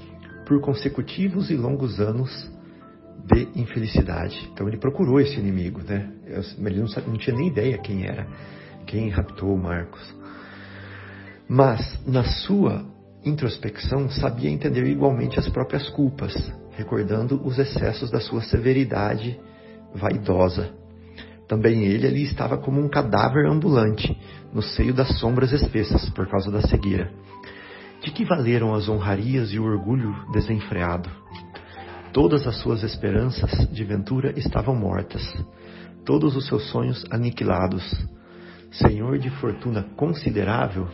por 0.46 0.60
consecutivos 0.60 1.50
e 1.50 1.56
longos 1.56 2.00
anos 2.00 2.50
de 3.24 3.48
infelicidade. 3.54 4.50
Então 4.52 4.66
ele 4.66 4.78
procurou 4.78 5.20
esse 5.20 5.38
inimigo, 5.38 5.80
né? 5.82 6.10
Ele 6.26 6.80
não, 6.80 6.88
não 7.06 7.16
tinha 7.16 7.36
nem 7.36 7.48
ideia 7.48 7.78
quem 7.78 8.04
era, 8.04 8.26
quem 8.86 9.08
raptou 9.10 9.56
Marcos. 9.56 10.02
Mas 11.48 12.00
na 12.06 12.24
sua 12.24 12.84
introspecção, 13.24 14.10
sabia 14.10 14.50
entender 14.50 14.84
igualmente 14.86 15.38
as 15.38 15.48
próprias 15.48 15.88
culpas, 15.90 16.34
recordando 16.72 17.40
os 17.46 17.58
excessos 17.58 18.10
da 18.10 18.20
sua 18.20 18.42
severidade 18.42 19.38
vaidosa. 19.94 20.81
Também 21.52 21.84
ele 21.84 22.06
ali 22.06 22.22
estava 22.22 22.56
como 22.56 22.80
um 22.80 22.88
cadáver 22.88 23.44
ambulante, 23.44 24.18
no 24.54 24.62
seio 24.62 24.94
das 24.94 25.18
sombras 25.18 25.52
espessas, 25.52 26.08
por 26.08 26.26
causa 26.26 26.50
da 26.50 26.62
cegueira. 26.62 27.12
De 28.00 28.10
que 28.10 28.24
valeram 28.24 28.72
as 28.72 28.88
honrarias 28.88 29.52
e 29.52 29.58
o 29.58 29.64
orgulho 29.64 30.16
desenfreado? 30.32 31.10
Todas 32.10 32.46
as 32.46 32.56
suas 32.56 32.82
esperanças 32.82 33.68
de 33.70 33.84
ventura 33.84 34.32
estavam 34.34 34.74
mortas, 34.74 35.22
todos 36.06 36.34
os 36.36 36.46
seus 36.46 36.70
sonhos 36.70 37.04
aniquilados. 37.10 37.84
Senhor 38.70 39.18
de 39.18 39.28
fortuna 39.28 39.82
considerável, 39.94 40.88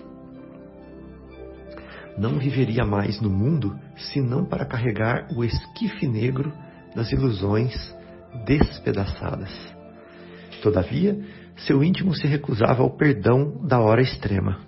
não 2.19 2.37
viveria 2.37 2.85
mais 2.85 3.21
no 3.21 3.31
mundo 3.31 3.79
senão 3.97 4.45
para 4.45 4.67
carregar 4.67 5.29
o 5.37 5.45
esquife 5.45 6.09
negro 6.09 6.53
das 6.97 7.13
ilusões 7.13 7.95
despedaçadas. 8.45 9.78
Todavia, 10.63 11.19
seu 11.57 11.83
íntimo 11.83 12.15
se 12.15 12.27
recusava 12.27 12.83
ao 12.83 12.91
perdão 12.91 13.61
da 13.67 13.81
hora 13.81 14.03
extrema. 14.03 14.59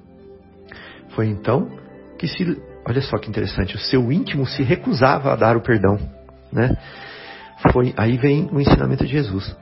Foi 1.10 1.26
então 1.26 1.70
que 2.18 2.26
se. 2.26 2.60
Olha 2.86 3.00
só 3.02 3.18
que 3.18 3.28
interessante, 3.28 3.76
o 3.76 3.78
seu 3.78 4.10
íntimo 4.10 4.46
se 4.46 4.62
recusava 4.62 5.32
a 5.32 5.36
dar 5.36 5.56
o 5.56 5.60
perdão. 5.60 5.98
Né? 6.52 6.76
Foi, 7.72 7.92
aí 7.96 8.16
vem 8.16 8.48
o 8.50 8.60
ensinamento 8.60 9.04
de 9.04 9.12
Jesus. 9.12 9.54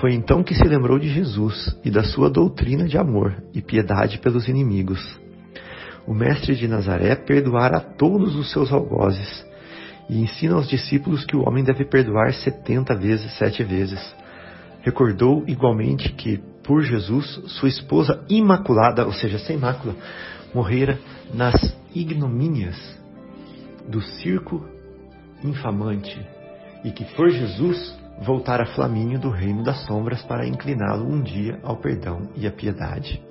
Foi 0.00 0.12
então 0.12 0.42
que 0.42 0.54
se 0.54 0.64
lembrou 0.64 0.98
de 0.98 1.08
Jesus 1.08 1.78
e 1.84 1.90
da 1.90 2.02
sua 2.02 2.28
doutrina 2.28 2.86
de 2.86 2.98
amor 2.98 3.42
e 3.54 3.62
piedade 3.62 4.18
pelos 4.18 4.48
inimigos. 4.48 5.00
O 6.06 6.12
mestre 6.12 6.54
de 6.56 6.66
Nazaré 6.66 7.14
perdoara 7.14 7.80
todos 7.80 8.34
os 8.34 8.50
seus 8.50 8.72
algozes 8.72 9.46
e 10.08 10.20
ensina 10.20 10.56
aos 10.56 10.68
discípulos 10.68 11.24
que 11.24 11.36
o 11.36 11.48
homem 11.48 11.64
deve 11.64 11.84
perdoar 11.84 12.34
setenta 12.34 12.94
vezes, 12.94 13.32
sete 13.38 13.62
vezes. 13.62 14.14
Recordou 14.84 15.42
igualmente 15.46 16.12
que, 16.12 16.36
por 16.62 16.82
Jesus, 16.82 17.26
sua 17.58 17.70
esposa 17.70 18.22
imaculada, 18.28 19.06
ou 19.06 19.12
seja, 19.14 19.38
sem 19.38 19.56
mácula, 19.56 19.96
morrera 20.54 20.98
nas 21.32 21.54
ignomínias 21.94 22.76
do 23.88 24.02
circo 24.02 24.62
infamante 25.42 26.20
e 26.84 26.90
que, 26.90 27.02
por 27.16 27.30
Jesus, 27.30 27.98
voltara 28.20 28.66
Flamínio 28.66 29.18
do 29.18 29.30
reino 29.30 29.62
das 29.62 29.86
sombras 29.86 30.22
para 30.22 30.46
incliná-lo 30.46 31.10
um 31.10 31.22
dia 31.22 31.58
ao 31.62 31.78
perdão 31.78 32.28
e 32.36 32.46
à 32.46 32.52
piedade. 32.52 33.22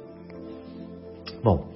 Bom, 1.44 1.72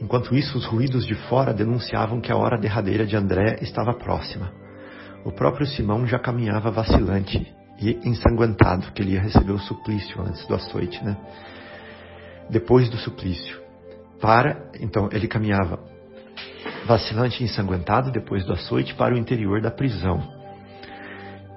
Enquanto 0.00 0.32
isso, 0.32 0.56
os 0.56 0.64
ruídos 0.64 1.04
de 1.04 1.16
fora 1.28 1.52
denunciavam 1.52 2.20
que 2.20 2.30
a 2.30 2.36
hora 2.36 2.56
derradeira 2.56 3.04
de 3.04 3.16
André 3.16 3.58
estava 3.62 3.92
próxima. 3.92 4.52
O 5.24 5.32
próprio 5.32 5.66
Simão 5.66 6.06
já 6.06 6.20
caminhava 6.20 6.70
vacilante 6.70 7.52
e 7.80 7.98
ensanguentado, 8.04 8.90
que 8.92 9.02
ele 9.02 9.12
ia 9.12 9.20
receber 9.20 9.52
o 9.52 9.58
suplício 9.58 10.20
antes 10.20 10.46
do 10.46 10.54
açoite, 10.54 11.02
né? 11.04 11.16
Depois 12.50 12.88
do 12.88 12.96
suplício. 12.96 13.60
Para, 14.20 14.70
então, 14.80 15.08
ele 15.12 15.28
caminhava 15.28 15.78
vacilante 16.86 17.42
e 17.42 17.46
ensanguentado 17.46 18.10
depois 18.10 18.44
do 18.44 18.52
açoite 18.52 18.94
para 18.94 19.14
o 19.14 19.18
interior 19.18 19.60
da 19.60 19.70
prisão, 19.70 20.20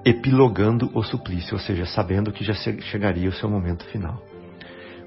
epilogando 0.06 0.92
o 0.94 1.04
suplício, 1.04 1.54
ou 1.54 1.60
seja, 1.60 1.86
sabendo 1.86 2.32
que 2.32 2.44
já 2.44 2.54
chegaria 2.54 3.30
o 3.30 3.34
seu 3.34 3.50
momento 3.50 3.84
final. 3.86 4.22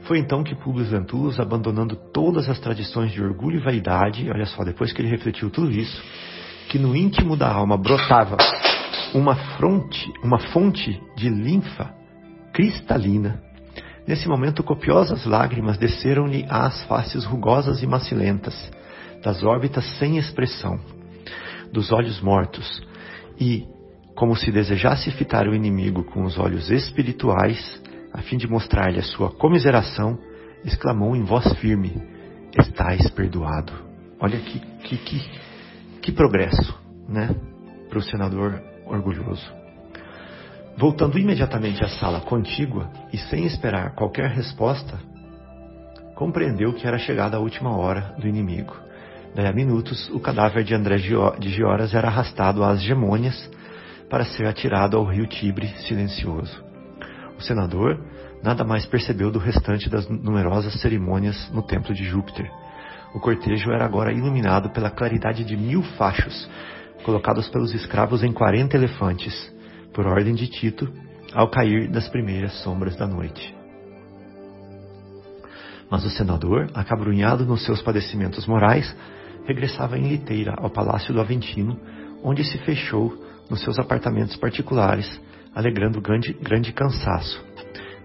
Foi 0.03 0.19
então 0.19 0.43
que 0.43 0.55
Publius 0.55 0.91
Lentulus, 0.91 1.41
abandonando 1.41 1.97
todas 2.12 2.49
as 2.49 2.59
tradições 2.59 3.12
de 3.12 3.23
orgulho 3.23 3.59
e 3.59 3.65
vaidade, 3.65 4.29
olha 4.31 4.47
só, 4.47 4.62
depois 4.65 4.93
que 4.93 5.01
ele 5.01 5.09
refletiu 5.09 5.49
tudo 5.49 5.71
isso, 5.71 6.03
que 6.69 6.79
no 6.79 6.95
íntimo 6.95 7.37
da 7.37 7.51
alma 7.51 7.77
brotava 7.77 8.37
uma, 9.15 9.37
fronte, 9.57 10.12
uma 10.23 10.39
fonte 10.39 11.01
de 11.17 11.29
linfa 11.31 11.95
cristalina. 12.53 13.41
Nesse 14.07 14.29
momento, 14.29 14.62
copiosas 14.62 15.25
lágrimas 15.25 15.79
desceram-lhe 15.79 16.45
às 16.49 16.85
faces 16.85 17.25
rugosas 17.25 17.83
e 17.83 17.87
macilentas, 17.87 18.71
das 19.23 19.43
órbitas 19.43 19.85
sem 19.99 20.19
expressão, 20.19 20.79
dos 21.73 21.91
olhos 21.91 22.21
mortos, 22.21 22.83
e, 23.41 23.67
como 24.15 24.37
se 24.37 24.53
desejasse 24.53 25.11
fitar 25.12 25.49
o 25.49 25.55
inimigo 25.55 26.05
com 26.05 26.25
os 26.25 26.39
olhos 26.39 26.71
espirituais, 26.71 27.83
a 28.12 28.21
fim 28.21 28.37
de 28.37 28.47
mostrar-lhe 28.47 28.99
a 28.99 29.03
sua 29.03 29.31
comiseração, 29.31 30.19
exclamou 30.65 31.17
em 31.17 31.23
voz 31.23 31.51
firme: 31.55 32.03
Estais 32.59 33.09
perdoado. 33.11 33.73
Olha 34.21 34.39
que, 34.39 34.61
que, 34.61 34.97
que, 34.99 35.31
que 36.03 36.12
progresso, 36.12 36.79
né? 37.09 37.35
Para 37.89 37.99
o 37.99 38.03
senador 38.03 38.74
orgulhoso. 38.87 39.53
Voltando 40.76 41.18
imediatamente 41.18 41.85
à 41.85 41.89
sala 41.89 42.20
contígua 42.20 42.91
e 43.12 43.18
sem 43.18 43.45
esperar 43.45 43.95
qualquer 43.95 44.30
resposta, 44.30 44.99
compreendeu 46.14 46.72
que 46.72 46.87
era 46.87 46.99
chegada 46.99 47.37
a 47.37 47.41
última 47.41 47.76
hora 47.76 48.14
do 48.18 48.26
inimigo. 48.26 48.74
Daí 49.35 49.47
a 49.47 49.53
minutos, 49.53 50.09
o 50.11 50.20
cadáver 50.20 50.64
de 50.64 50.74
André 50.74 50.97
de 50.97 51.51
Gioras 51.51 51.95
era 51.95 52.09
arrastado 52.09 52.62
às 52.62 52.80
gemônias 52.82 53.51
para 54.09 54.24
ser 54.24 54.47
atirado 54.47 54.97
ao 54.97 55.05
rio 55.05 55.26
Tibre 55.26 55.68
silencioso. 55.87 56.62
O 57.37 57.43
senador 57.43 58.01
nada 58.43 58.62
mais 58.62 58.87
percebeu 58.87 59.30
do 59.30 59.39
restante 59.39 59.89
das 59.89 60.09
numerosas 60.09 60.80
cerimônias 60.80 61.51
no 61.51 61.62
templo 61.62 61.95
de 61.95 62.05
Júpiter. 62.05 62.51
O 63.14 63.20
cortejo 63.20 63.72
era 63.72 63.85
agora 63.85 64.12
iluminado 64.12 64.70
pela 64.70 64.91
claridade 64.91 65.45
de 65.45 65.57
mil 65.57 65.82
fachos, 65.97 66.49
colocados 67.05 67.48
pelos 67.48 67.72
escravos 67.74 68.24
em 68.24 68.32
quarenta 68.32 68.76
elefantes, 68.76 69.52
por 69.92 70.07
ordem 70.07 70.34
de 70.34 70.48
Tito, 70.48 70.90
ao 71.32 71.48
cair 71.48 71.88
das 71.88 72.09
primeiras 72.09 72.52
sombras 72.62 72.96
da 72.96 73.07
noite. 73.07 73.55
Mas 75.90 76.05
o 76.05 76.11
senador, 76.11 76.70
acabrunhado 76.74 77.44
nos 77.44 77.64
seus 77.64 77.82
padecimentos 77.82 78.46
morais, 78.46 78.96
regressava 79.46 79.98
em 79.98 80.09
liteira 80.09 80.55
ao 80.57 80.70
palácio 80.70 81.12
do 81.12 81.20
Aventino, 81.20 81.78
onde 82.22 82.42
se 82.42 82.59
fechou 82.59 83.12
nos 83.50 83.61
seus 83.61 83.78
apartamentos 83.78 84.36
particulares, 84.36 85.20
alegrando 85.55 86.00
grande, 86.00 86.32
grande 86.32 86.72
cansaço. 86.72 87.44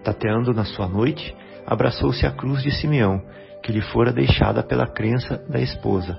Tateando 0.04 0.52
na 0.52 0.64
sua 0.64 0.86
noite, 0.86 1.34
abraçou-se 1.66 2.26
à 2.26 2.30
cruz 2.30 2.62
de 2.62 2.70
Simeão, 2.70 3.22
que 3.62 3.72
lhe 3.72 3.80
fora 3.80 4.12
deixada 4.12 4.62
pela 4.62 4.86
crença 4.86 5.38
da 5.48 5.60
esposa, 5.60 6.18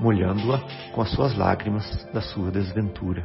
molhando-a 0.00 0.58
com 0.92 1.00
as 1.00 1.10
suas 1.10 1.36
lágrimas 1.36 1.84
da 2.12 2.20
sua 2.20 2.50
desventura. 2.50 3.24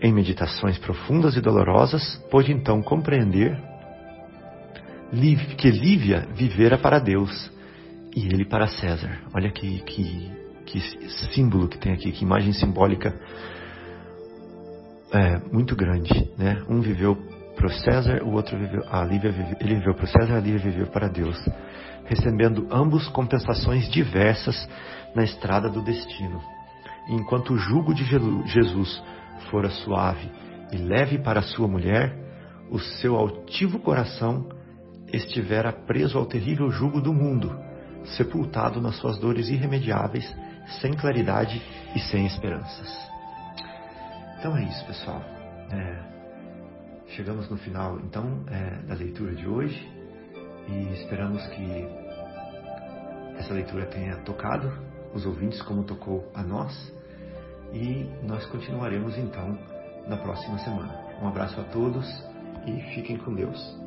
Em 0.00 0.12
meditações 0.12 0.78
profundas 0.78 1.36
e 1.36 1.40
dolorosas, 1.40 2.16
pôde 2.30 2.52
então 2.52 2.82
compreender 2.82 3.58
que 5.56 5.70
Lívia 5.70 6.26
vivera 6.34 6.76
para 6.76 6.98
Deus 6.98 7.50
e 8.14 8.26
ele 8.26 8.44
para 8.44 8.66
César. 8.66 9.20
Olha 9.34 9.50
que, 9.50 9.78
que, 9.80 10.30
que 10.66 10.80
símbolo 11.34 11.68
que 11.68 11.78
tem 11.78 11.92
aqui, 11.92 12.12
que 12.12 12.24
imagem 12.24 12.52
simbólica 12.52 13.14
é, 15.12 15.38
muito 15.52 15.76
grande, 15.76 16.30
né? 16.36 16.62
Um 16.68 16.80
viveu 16.80 17.16
para 17.54 17.68
César, 17.70 18.22
o 18.22 18.32
outro 18.32 18.58
viveu, 18.58 18.82
a 18.90 19.02
Lívia 19.04 19.34
ele 19.60 19.76
viveu 19.76 19.94
para 19.94 20.06
César, 20.06 20.36
a 20.36 20.40
Lívia 20.40 20.70
viveu 20.70 20.86
para 20.88 21.08
Deus, 21.08 21.38
recebendo 22.06 22.66
ambos 22.70 23.08
compensações 23.08 23.88
diversas 23.88 24.68
na 25.14 25.24
estrada 25.24 25.68
do 25.68 25.82
destino. 25.82 26.40
E 27.08 27.14
enquanto 27.14 27.52
o 27.52 27.58
jugo 27.58 27.94
de 27.94 28.04
Jesus 28.04 29.02
fora 29.50 29.70
suave 29.70 30.30
e 30.72 30.76
leve 30.76 31.18
para 31.18 31.42
sua 31.42 31.68
mulher, 31.68 32.14
o 32.70 32.78
seu 32.78 33.16
altivo 33.16 33.78
coração 33.78 34.48
estivera 35.12 35.72
preso 35.72 36.18
ao 36.18 36.26
terrível 36.26 36.70
jugo 36.70 37.00
do 37.00 37.14
mundo, 37.14 37.56
sepultado 38.16 38.80
nas 38.80 38.96
suas 38.96 39.18
dores 39.18 39.48
irremediáveis, 39.48 40.34
sem 40.80 40.92
claridade 40.92 41.62
e 41.94 42.00
sem 42.00 42.26
esperanças. 42.26 42.88
Então 44.38 44.56
é 44.56 44.64
isso, 44.64 44.84
pessoal. 44.84 45.22
É, 45.70 45.98
chegamos 47.08 47.48
no 47.48 47.56
final, 47.56 47.98
então, 48.00 48.44
é, 48.48 48.86
da 48.86 48.94
leitura 48.94 49.34
de 49.34 49.46
hoje 49.46 49.95
e 50.68 50.92
esperamos 50.94 51.46
que 51.48 51.88
essa 53.38 53.52
leitura 53.54 53.86
tenha 53.86 54.16
tocado 54.18 54.72
os 55.14 55.24
ouvintes 55.24 55.60
como 55.62 55.84
tocou 55.84 56.30
a 56.34 56.42
nós 56.42 56.92
e 57.72 58.08
nós 58.22 58.44
continuaremos 58.46 59.16
então 59.18 59.58
na 60.06 60.16
próxima 60.16 60.58
semana. 60.58 61.06
Um 61.22 61.28
abraço 61.28 61.60
a 61.60 61.64
todos 61.64 62.06
e 62.66 62.94
fiquem 62.94 63.16
com 63.18 63.34
Deus. 63.34 63.85